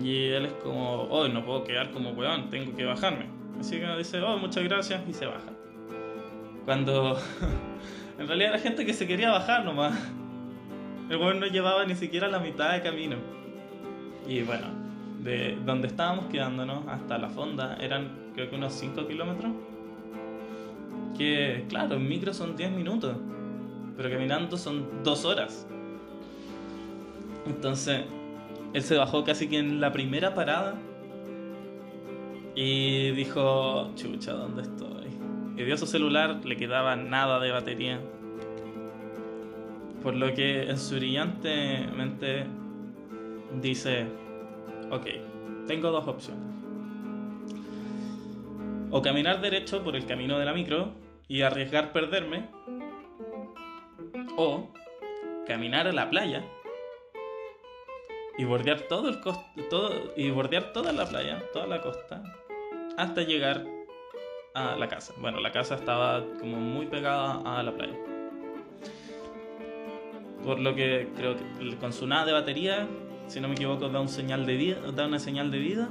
Y 0.03 0.25
él 0.27 0.47
es 0.47 0.53
como, 0.55 1.03
hoy 1.03 1.31
no 1.31 1.45
puedo 1.45 1.65
quedar 1.65 1.91
como 1.93 2.11
weón, 2.11 2.51
tengo 2.51 2.75
que 2.77 2.85
bajarme. 2.85 3.27
Así 3.61 3.79
que 3.79 3.87
dice, 3.97 4.21
oh, 4.21 4.37
muchas 4.37 4.65
gracias, 4.65 5.01
y 5.09 5.13
se 5.13 5.27
baja. 5.27 5.53
Cuando 6.67 7.19
en 8.19 8.27
realidad 8.27 8.51
era 8.51 8.59
gente 8.59 8.85
que 8.85 8.93
se 8.93 9.07
quería 9.07 9.31
bajar 9.31 9.65
nomás. 9.65 9.99
El 11.09 11.17
weón 11.17 11.41
no 11.41 11.47
llevaba 11.47 11.87
ni 11.87 11.95
siquiera 11.95 12.29
la 12.29 12.41
mitad 12.41 12.73
de 12.73 12.83
camino. 12.83 13.17
Y 14.29 14.43
bueno, 14.43 14.67
de 15.21 15.57
donde 15.65 15.87
estábamos 15.87 16.27
quedándonos 16.27 16.87
hasta 16.89 17.17
la 17.17 17.31
fonda 17.31 17.79
eran 17.81 18.27
creo 18.35 18.51
que 18.51 18.57
unos 18.57 18.75
5 18.75 19.07
kilómetros 19.07 19.53
que, 21.17 21.65
claro, 21.69 21.97
en 21.97 22.09
micro 22.09 22.35
son 22.35 22.57
10 22.57 22.73
minutos, 22.73 23.17
pero 23.97 24.11
caminando 24.11 24.57
son 24.59 25.03
2 25.03 25.25
horas. 25.25 25.67
Entonces, 27.47 28.05
él 28.73 28.83
se 28.83 28.97
bajó 28.97 29.25
casi 29.25 29.49
que 29.49 29.59
en 29.59 29.81
la 29.81 29.93
primera 29.93 30.35
parada 30.35 30.75
y 32.55 33.13
dijo, 33.13 33.93
chucha, 33.95 34.33
¿dónde 34.33 34.63
estoy? 34.63 35.06
Y 35.57 35.65
dio 35.65 35.77
su 35.77 35.87
celular, 35.87 36.45
le 36.45 36.57
quedaba 36.57 36.97
nada 36.97 37.41
de 37.41 37.51
batería. 37.51 38.01
Por 40.03 40.15
lo 40.15 40.35
que 40.35 40.69
en 40.69 40.79
su 40.79 40.97
brillante 40.97 41.87
mente 41.97 42.47
dice, 43.61 44.07
ok, 44.91 45.07
tengo 45.67 45.91
dos 45.91 46.07
opciones. 46.07 46.45
O 48.91 49.03
caminar 49.03 49.41
derecho 49.41 49.83
por 49.83 49.97
el 49.97 50.07
camino 50.07 50.39
de 50.39 50.45
la 50.45 50.53
micro 50.53 50.93
y 51.27 51.43
arriesgar 51.43 51.93
perderme, 51.93 52.49
O 54.39 54.73
caminar 55.47 55.87
a 55.87 55.93
la 55.93 56.11
playa 56.11 56.45
y 58.37 58.45
bordear 58.45 58.83
todo 58.83 59.09
el 59.09 59.21
todo 59.71 59.91
y 60.17 60.31
bordear 60.31 60.73
toda 60.75 60.93
la 60.93 61.07
playa, 61.07 61.43
toda 61.53 61.67
la 61.67 61.81
costa 61.81 62.23
hasta 62.97 63.23
llegar 63.23 63.65
a 64.57 64.75
la 64.75 64.89
casa. 64.89 65.13
Bueno, 65.19 65.39
la 65.41 65.53
casa 65.53 65.75
estaba 65.75 66.25
como 66.41 66.57
muy 66.57 66.87
pegada 66.87 67.43
a 67.45 67.63
la 67.63 67.73
playa. 67.73 67.97
Por 70.43 70.61
lo 70.61 70.75
que 70.75 71.11
creo 71.15 71.37
que 71.37 71.77
con 71.77 71.93
su 71.93 72.07
nada 72.07 72.25
de 72.25 72.33
batería, 72.33 72.89
si 73.27 73.39
no 73.41 73.49
me 73.49 73.55
equivoco, 73.55 73.89
da 73.91 74.01
un 74.01 74.09
señal 74.09 74.47
de 74.47 74.57
vida, 74.57 74.81
da 74.93 75.07
una 75.07 75.19
señal 75.19 75.51
de 75.51 75.59
vida 75.59 75.89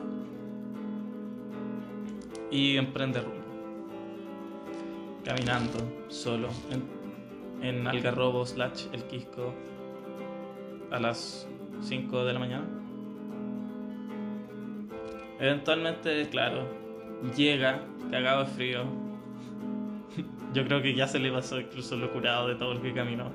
y 2.49 2.77
emprende 2.77 3.21
rumbo. 3.21 3.45
Caminando 5.23 5.77
solo 6.07 6.49
en, 6.71 7.67
en 7.67 7.87
Algarrobo 7.87 8.45
slash 8.45 8.87
El 8.93 9.03
Quisco 9.03 9.53
a 10.89 10.99
las 10.99 11.47
5 11.81 12.25
de 12.25 12.33
la 12.33 12.39
mañana. 12.39 12.65
Eventualmente, 15.39 16.27
claro, 16.29 16.65
llega, 17.35 17.83
cagado 18.11 18.45
de 18.45 18.51
frío. 18.51 18.83
Yo 20.53 20.65
creo 20.65 20.81
que 20.81 20.93
ya 20.93 21.07
se 21.07 21.19
le 21.19 21.31
pasó 21.31 21.59
incluso 21.59 21.95
lo 21.97 22.11
curado 22.11 22.47
de 22.47 22.55
todo 22.55 22.73
el 22.73 22.81
que 22.81 22.93
caminó. 22.93 23.31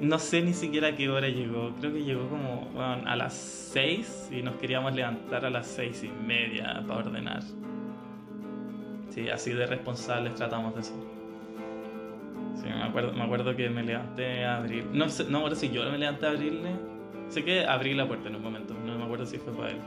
No 0.00 0.18
sé 0.18 0.42
ni 0.42 0.52
siquiera 0.52 0.88
a 0.88 0.96
qué 0.96 1.08
hora 1.08 1.28
llegó. 1.28 1.72
Creo 1.78 1.92
que 1.92 2.02
llegó 2.02 2.28
como 2.28 2.70
a 2.76 3.14
las 3.14 3.34
6 3.34 4.30
y 4.32 4.42
nos 4.42 4.56
queríamos 4.56 4.94
levantar 4.94 5.44
a 5.44 5.50
las 5.50 5.66
6 5.68 6.04
y 6.04 6.26
media 6.26 6.82
para 6.86 7.00
ordenar. 7.00 7.42
Sí, 9.10 9.28
así 9.28 9.52
de 9.52 9.66
responsables 9.66 10.34
tratamos 10.34 10.74
de 10.74 10.82
ser. 10.82 10.96
Sí, 12.56 12.66
me 12.66 12.82
acuerdo, 12.82 13.12
me 13.12 13.22
acuerdo 13.22 13.54
que 13.54 13.68
me 13.70 13.82
levanté 13.82 14.44
a 14.44 14.56
abrir. 14.56 14.86
No 14.92 15.08
sé, 15.08 15.24
no 15.24 15.38
acuerdo 15.38 15.56
si 15.56 15.70
yo 15.70 15.88
me 15.90 15.98
levanté 15.98 16.26
a 16.26 16.30
abrirle 16.30 16.70
Sé 17.32 17.42
que 17.44 17.64
abrí 17.64 17.94
la 17.94 18.06
puerta 18.06 18.28
en 18.28 18.36
un 18.36 18.42
momento, 18.42 18.74
no 18.84 18.98
me 18.98 19.04
acuerdo 19.04 19.24
si 19.24 19.38
fue 19.38 19.54
para 19.54 19.70
él. 19.70 19.78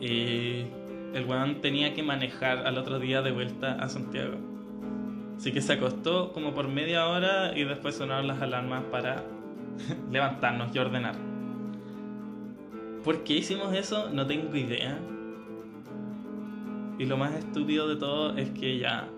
Y 0.00 0.66
el 1.14 1.24
weón 1.24 1.60
tenía 1.60 1.94
que 1.94 2.02
manejar 2.02 2.66
al 2.66 2.78
otro 2.78 2.98
día 2.98 3.22
de 3.22 3.32
vuelta 3.32 3.74
a 3.74 3.88
Santiago. 3.88 4.36
Así 5.36 5.52
que 5.52 5.62
se 5.62 5.72
acostó 5.72 6.32
como 6.32 6.54
por 6.54 6.68
media 6.68 7.06
hora 7.06 7.56
y 7.56 7.64
después 7.64 7.96
sonaron 7.96 8.26
las 8.26 8.42
alarmas 8.42 8.84
para 8.84 9.24
levantarnos 10.10 10.74
y 10.74 10.78
ordenar. 10.78 11.14
¿Por 13.04 13.24
qué 13.24 13.38
hicimos 13.38 13.74
eso? 13.74 14.10
No 14.10 14.26
tengo 14.26 14.54
idea. 14.54 14.98
Y 16.98 17.06
lo 17.06 17.16
más 17.16 17.34
estúpido 17.34 17.88
de 17.88 17.96
todo 17.96 18.36
es 18.36 18.50
que 18.50 18.78
ya 18.78 19.08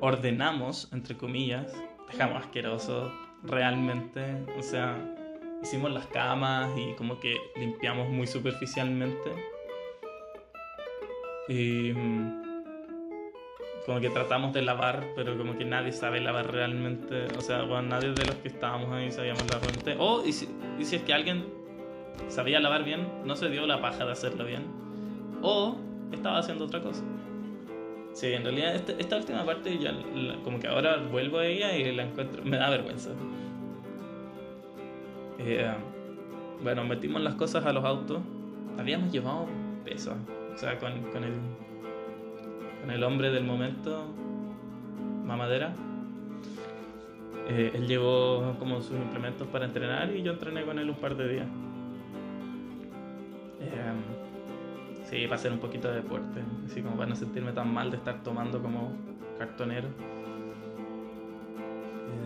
ordenamos, 0.00 0.92
entre 0.92 1.16
comillas, 1.16 1.74
dejamos 2.12 2.44
asqueroso 2.44 3.10
realmente. 3.42 4.44
O 4.58 4.62
sea, 4.62 4.98
hicimos 5.62 5.90
las 5.92 6.06
camas 6.08 6.70
y 6.76 6.92
como 6.96 7.18
que 7.18 7.38
limpiamos 7.56 8.10
muy 8.10 8.26
superficialmente. 8.26 9.53
Y 11.48 11.92
mm, 11.92 12.42
como 13.86 14.00
que 14.00 14.10
tratamos 14.10 14.52
de 14.54 14.62
lavar, 14.62 15.04
pero 15.14 15.36
como 15.36 15.56
que 15.58 15.64
nadie 15.64 15.92
sabe 15.92 16.20
lavar 16.20 16.50
realmente. 16.52 17.26
O 17.36 17.40
sea, 17.40 17.62
bueno, 17.62 17.88
nadie 17.88 18.12
de 18.12 18.24
los 18.24 18.36
que 18.36 18.48
estábamos 18.48 18.90
ahí 18.92 19.10
sabíamos 19.10 19.42
lavar 19.46 19.62
realmente. 19.62 19.96
O, 19.98 20.24
y 20.24 20.32
si, 20.32 20.48
y 20.78 20.84
si 20.84 20.96
es 20.96 21.02
que 21.02 21.12
alguien 21.12 21.44
sabía 22.28 22.60
lavar 22.60 22.84
bien, 22.84 23.06
no 23.24 23.36
se 23.36 23.50
dio 23.50 23.66
la 23.66 23.80
paja 23.80 24.04
de 24.04 24.12
hacerlo 24.12 24.44
bien. 24.44 24.64
O 25.42 25.76
estaba 26.12 26.38
haciendo 26.38 26.64
otra 26.64 26.80
cosa. 26.80 27.02
Sí, 28.14 28.32
en 28.32 28.44
realidad 28.44 28.76
esta, 28.76 28.92
esta 28.92 29.16
última 29.16 29.44
parte 29.44 29.76
ya 29.76 29.92
como 30.44 30.60
que 30.60 30.68
ahora 30.68 30.98
vuelvo 30.98 31.38
a 31.38 31.46
ella 31.46 31.76
y 31.76 31.92
la 31.92 32.04
encuentro, 32.04 32.44
me 32.44 32.56
da 32.56 32.70
vergüenza. 32.70 33.10
Eh, 35.40 35.74
bueno, 36.62 36.84
metimos 36.84 37.20
las 37.20 37.34
cosas 37.34 37.66
a 37.66 37.72
los 37.72 37.84
autos. 37.84 38.22
Habíamos 38.78 39.12
llevado 39.12 39.46
peso. 39.84 40.14
O 40.54 40.58
sea, 40.58 40.78
con, 40.78 40.92
con, 41.12 41.24
el, 41.24 41.34
con 42.80 42.90
el 42.90 43.02
hombre 43.04 43.30
del 43.30 43.44
momento, 43.44 44.06
mamadera. 45.24 45.74
Eh, 47.48 47.72
él 47.74 47.86
llevó 47.86 48.56
como 48.58 48.80
sus 48.80 48.96
implementos 48.96 49.46
para 49.48 49.66
entrenar 49.66 50.10
y 50.14 50.22
yo 50.22 50.32
entrené 50.32 50.64
con 50.64 50.78
él 50.78 50.88
un 50.88 50.96
par 50.96 51.16
de 51.16 51.28
días. 51.28 51.46
Eh, 53.60 53.92
sí, 55.10 55.24
para 55.24 55.36
hacer 55.36 55.52
un 55.52 55.58
poquito 55.58 55.88
de 55.88 55.96
deporte. 55.96 56.40
Así 56.66 56.80
como 56.82 56.96
para 56.96 57.10
no 57.10 57.16
sentirme 57.16 57.52
tan 57.52 57.72
mal 57.72 57.90
de 57.90 57.98
estar 57.98 58.22
tomando 58.22 58.62
como 58.62 58.92
cartonero. 59.38 59.88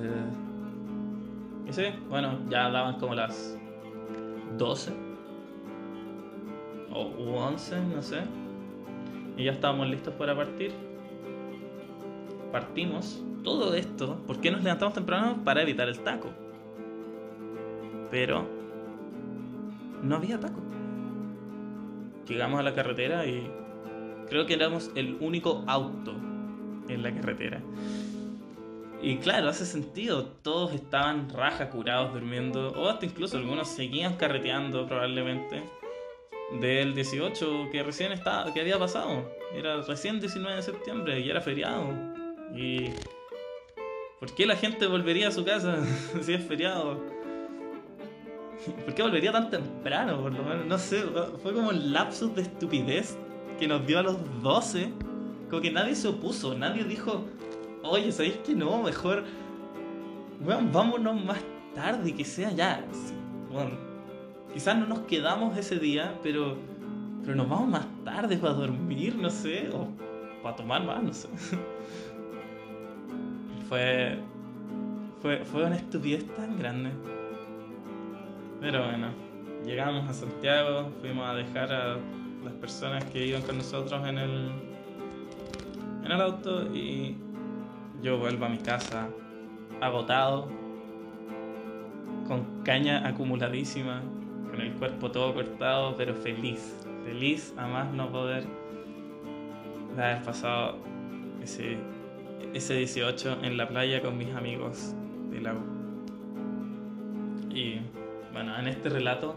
Eh, 0.01 1.69
y 1.69 1.73
sí, 1.73 1.85
bueno, 2.09 2.39
ya 2.49 2.71
daban 2.71 2.99
como 2.99 3.15
las 3.15 3.59
12 4.57 5.08
o 7.01 7.37
11, 7.47 7.81
no 7.95 8.03
sé. 8.03 8.21
Y 9.37 9.45
ya 9.45 9.53
estábamos 9.53 9.89
listos 9.89 10.15
para 10.15 10.35
partir. 10.35 10.73
Partimos. 12.53 13.23
Todo 13.45 13.75
esto, 13.75 14.17
¿por 14.27 14.41
qué 14.41 14.51
nos 14.51 14.63
levantamos 14.63 14.95
temprano? 14.95 15.43
Para 15.45 15.63
evitar 15.63 15.89
el 15.89 16.01
taco. 16.01 16.29
Pero 18.11 18.47
no 20.03 20.17
había 20.17 20.41
taco. 20.41 20.61
Llegamos 22.27 22.61
a 22.61 22.63
la 22.63 22.75
carretera 22.75 23.25
y 23.27 23.49
creo 24.29 24.45
que 24.45 24.55
éramos 24.55 24.91
el 24.97 25.17
único 25.21 25.65
auto 25.67 26.15
en 26.89 27.03
la 27.03 27.15
carretera. 27.15 27.63
Y 29.01 29.19
claro, 29.19 29.49
hace 29.49 29.65
sentido, 29.65 30.27
todos 30.43 30.75
estaban 30.75 31.31
raja 31.31 31.71
curados 31.71 32.13
durmiendo, 32.13 32.73
o 32.73 32.89
hasta 32.89 33.07
incluso 33.07 33.37
algunos 33.37 33.69
seguían 33.69 34.17
carreteando 34.17 34.87
probablemente 34.87 35.63
del 36.61 36.95
18 36.95 37.69
que 37.71 37.83
recién 37.83 38.13
estaba, 38.13 38.53
que 38.53 38.61
había 38.61 38.79
pasado. 38.79 39.31
Era 39.55 39.81
recién 39.83 40.21
19 40.21 40.57
de 40.57 40.63
septiembre 40.63 41.21
y 41.21 41.31
era 41.31 41.41
feriado. 41.41 41.93
Y 42.55 42.91
¿por 44.19 44.35
qué 44.35 44.47
la 44.47 44.57
gente 44.57 44.87
volvería 44.87 45.29
a 45.29 45.31
su 45.31 45.45
casa 45.45 45.79
si 46.23 46.35
es 46.35 46.45
feriado? 46.45 47.01
¿Por 48.85 48.95
qué 48.95 49.03
volvería 49.03 49.33
tan 49.33 49.51
temprano? 49.51 50.21
Por 50.21 50.33
lo 50.33 50.43
menos, 50.43 50.67
no 50.67 50.79
sé, 50.79 51.03
fue 51.43 51.53
como 51.53 51.69
un 51.69 51.93
lapsus 51.93 52.35
de 52.35 52.43
estupidez 52.43 53.17
que 53.59 53.69
nos 53.69 53.87
dio 53.87 53.99
a 53.99 54.03
los 54.03 54.17
12. 54.43 54.93
Como 55.49 55.63
que 55.63 55.71
nadie 55.71 55.95
se 55.95 56.09
opuso, 56.09 56.55
nadie 56.55 56.85
dijo, 56.85 57.25
oye, 57.83 58.13
¿sabéis 58.13 58.37
que 58.39 58.55
no? 58.55 58.83
Mejor, 58.83 59.25
bueno, 60.41 60.69
vámonos 60.73 61.25
más 61.25 61.39
tarde, 61.75 62.15
que 62.15 62.25
sea 62.25 62.51
ya. 62.51 62.85
Quizás 64.59 64.77
no 64.77 64.87
nos 64.87 64.99
quedamos 65.03 65.57
ese 65.57 65.79
día, 65.79 66.19
pero, 66.21 66.57
pero 67.23 67.37
nos 67.37 67.49
vamos 67.49 67.69
más 67.69 67.87
tarde 68.05 68.37
para 68.39 68.55
dormir, 68.55 69.15
no 69.15 69.31
sé, 69.31 69.71
o 69.73 69.87
para 70.43 70.57
tomar 70.57 70.83
más, 70.83 71.01
no 71.01 71.13
sé. 71.13 71.29
fue, 73.69 74.19
fue, 75.23 75.45
fue 75.45 75.65
una 75.65 75.77
estupidez 75.77 76.27
tan 76.35 76.59
grande. 76.59 76.91
Pero 78.61 78.85
bueno, 78.85 79.11
llegamos 79.65 80.11
a 80.11 80.13
Santiago, 80.13 80.91
fuimos 81.01 81.29
a 81.29 81.35
dejar 81.35 81.73
a 81.73 81.97
las 82.43 82.55
personas 82.55 83.05
que 83.05 83.29
iban 83.29 83.43
con 83.43 83.59
nosotros 83.59 84.05
en 84.09 84.19
el, 84.19 84.51
en 86.05 86.11
el 86.11 86.21
auto 86.21 86.67
y 86.75 87.17
yo 88.03 88.19
vuelvo 88.19 88.47
a 88.47 88.49
mi 88.49 88.59
casa 88.59 89.09
agotado, 89.81 90.49
con 92.27 92.65
caña 92.65 93.07
acumuladísima, 93.07 94.03
con 94.59 94.67
el 94.67 94.73
cuerpo 94.73 95.11
todo 95.13 95.35
cortado, 95.35 95.95
pero 95.97 96.15
feliz, 96.17 96.85
feliz 97.05 97.55
a 97.57 97.69
más 97.69 97.93
no 97.93 98.11
poder 98.11 98.45
de 99.95 100.03
haber 100.03 100.23
pasado 100.25 100.79
ese, 101.41 101.77
ese 102.55 102.75
18 102.75 103.39
en 103.45 103.57
la 103.57 103.69
playa 103.69 104.03
con 104.03 104.19
mis 104.19 104.35
amigos 104.35 104.97
del 105.31 105.45
lago. 105.45 105.61
Y 107.51 107.77
bueno, 108.33 108.59
en 108.59 108.67
este 108.67 108.89
relato 108.89 109.37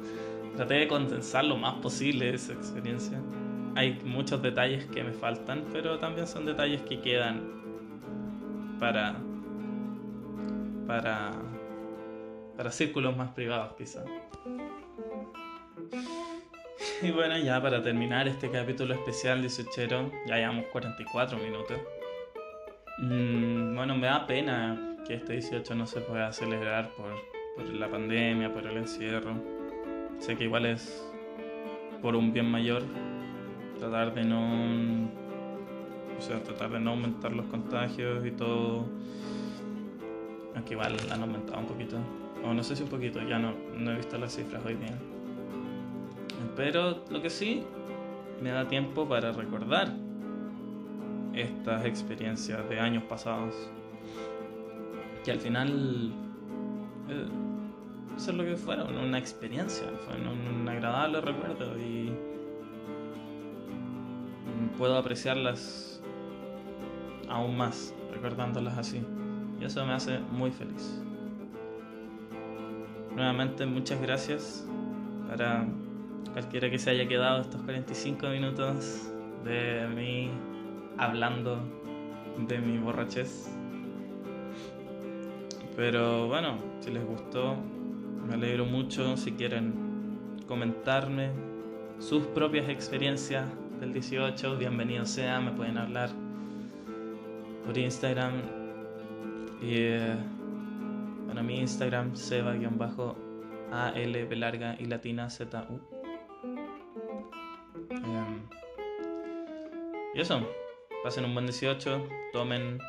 traté 0.56 0.74
de 0.74 0.88
condensar 0.88 1.46
lo 1.46 1.56
más 1.56 1.76
posible 1.76 2.34
esa 2.34 2.54
experiencia. 2.54 3.22
Hay 3.76 4.00
muchos 4.04 4.42
detalles 4.42 4.86
que 4.86 5.04
me 5.04 5.12
faltan, 5.12 5.66
pero 5.72 6.00
también 6.00 6.26
son 6.26 6.48
detalles 6.48 6.82
que 6.82 7.00
quedan 7.00 7.44
para, 8.80 9.18
para, 10.88 11.32
para 12.58 12.72
círculos 12.72 13.16
más 13.16 13.30
privados 13.34 13.76
quizá. 13.78 14.04
Y 17.02 17.12
bueno, 17.12 17.38
ya 17.38 17.62
para 17.62 17.82
terminar 17.82 18.28
este 18.28 18.50
capítulo 18.50 18.94
especial 18.94 19.42
de 19.42 19.50
Suchero, 19.50 20.12
ya 20.28 20.38
llevamos 20.38 20.66
44 20.68 21.38
minutos. 21.38 21.80
Mm, 23.00 23.76
bueno, 23.76 23.98
me 23.98 24.08
da 24.08 24.28
pena 24.28 24.98
que 25.08 25.16
este 25.16 25.34
18 25.34 25.74
no 25.76 25.88
se 25.88 26.02
pueda 26.02 26.32
celebrar 26.32 26.92
por, 26.92 27.12
por 27.56 27.74
la 27.74 27.90
pandemia, 27.90 28.54
por 28.54 28.68
el 28.68 28.78
encierro. 28.78 29.34
Sé 30.20 30.38
que 30.38 30.44
igual 30.44 30.68
es 30.68 31.04
por 32.02 32.16
un 32.16 32.32
bien 32.34 32.50
mayor 32.50 32.84
tratar 33.80 34.14
de 34.14 34.24
no 34.24 35.10
o 36.18 36.22
sea, 36.22 36.44
tratar 36.44 36.70
de 36.70 36.80
no 36.80 36.92
aumentar 36.92 37.32
los 37.34 37.48
contagios 37.48 38.24
y 38.26 38.32
todo. 38.32 38.86
Aunque 40.56 40.74
igual 40.74 40.96
han 41.12 41.22
aumentado 41.22 41.60
un 41.60 41.66
poquito. 41.66 41.98
O 42.46 42.54
no 42.54 42.64
sé 42.64 42.76
si 42.76 42.84
un 42.84 42.90
poquito, 42.90 43.20
ya 43.28 43.40
no, 43.40 43.56
no 43.76 43.92
he 43.92 43.96
visto 43.96 44.20
las 44.20 44.36
cifras 44.36 44.64
hoy 44.64 44.76
día. 44.76 44.96
Pero 46.56 47.04
lo 47.10 47.22
que 47.22 47.30
sí, 47.30 47.64
me 48.42 48.52
da 48.52 48.68
tiempo 48.68 49.08
para 49.08 49.32
recordar 49.32 49.94
estas 51.34 51.86
experiencias 51.86 52.68
de 52.70 52.80
años 52.80 53.04
pasados. 53.04 53.56
Que 55.24 55.32
al 55.32 55.40
final 55.40 56.12
eh, 57.10 57.28
es 58.18 58.28
lo 58.28 58.44
que 58.44 58.56
fueron, 58.56 58.98
una 58.98 59.18
experiencia, 59.18 59.88
fue 60.06 60.16
un, 60.16 60.28
un 60.28 60.68
agradable 60.68 61.22
recuerdo 61.22 61.78
y 61.78 62.12
puedo 64.78 64.98
apreciarlas 64.98 66.02
aún 67.30 67.56
más 67.56 67.94
recordándolas 68.12 68.78
así. 68.78 69.02
Y 69.60 69.66
eso 69.66 69.86
me 69.86 69.94
hace 69.94 70.20
muy 70.20 70.52
feliz. 70.52 71.02
Nuevamente 73.16 73.66
muchas 73.66 74.02
gracias 74.02 74.68
para 75.28 75.66
cualquiera 76.34 76.70
que 76.70 76.80
se 76.80 76.92
haya 76.92 77.08
quedado 77.08 77.42
estos 77.42 77.62
45 77.64 78.28
minutos 78.30 79.12
de 79.44 79.88
mí 79.96 80.30
hablando 80.98 81.60
de 82.48 82.60
mi 82.60 82.78
borrachez. 82.78 83.50
Pero 85.76 86.28
bueno, 86.28 86.58
si 86.80 86.92
les 86.92 87.06
gustó, 87.06 87.56
me 88.28 88.36
alegro 88.36 88.66
mucho. 88.66 89.18
Si 89.18 89.32
quieren 89.32 89.74
comentarme 90.48 91.32
sus 92.00 92.24
propias 92.28 92.70
experiencias 92.70 93.46
del 93.80 93.94
18, 93.94 94.58
bienvenido 94.58 95.06
sea, 95.06 95.40
me 95.40 95.52
pueden 95.52 95.78
hablar 95.78 96.10
por 97.66 97.78
Instagram. 97.78 98.34
Y 99.62 99.76
eh, 99.76 100.16
bueno, 101.26 101.44
mi 101.44 101.60
Instagram, 101.60 102.16
seba-al 102.16 102.60
larga 104.40 104.76
y 104.80 104.86
latina 104.86 105.30
z 105.30 105.68
y 110.14 110.22
eso, 110.22 110.42
pasen 111.04 111.26
un 111.26 111.34
buen 111.34 111.46
18, 111.46 112.08
tomen, 112.34 112.80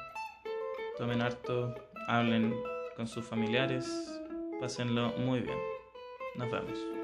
tomen 0.98 1.22
harto, 1.22 1.74
hablen 2.08 2.54
con 2.96 3.06
sus 3.06 3.24
familiares, 3.24 4.20
pásenlo 4.60 5.10
muy 5.18 5.40
bien. 5.40 5.58
Nos 6.36 6.50
vemos. 6.50 7.01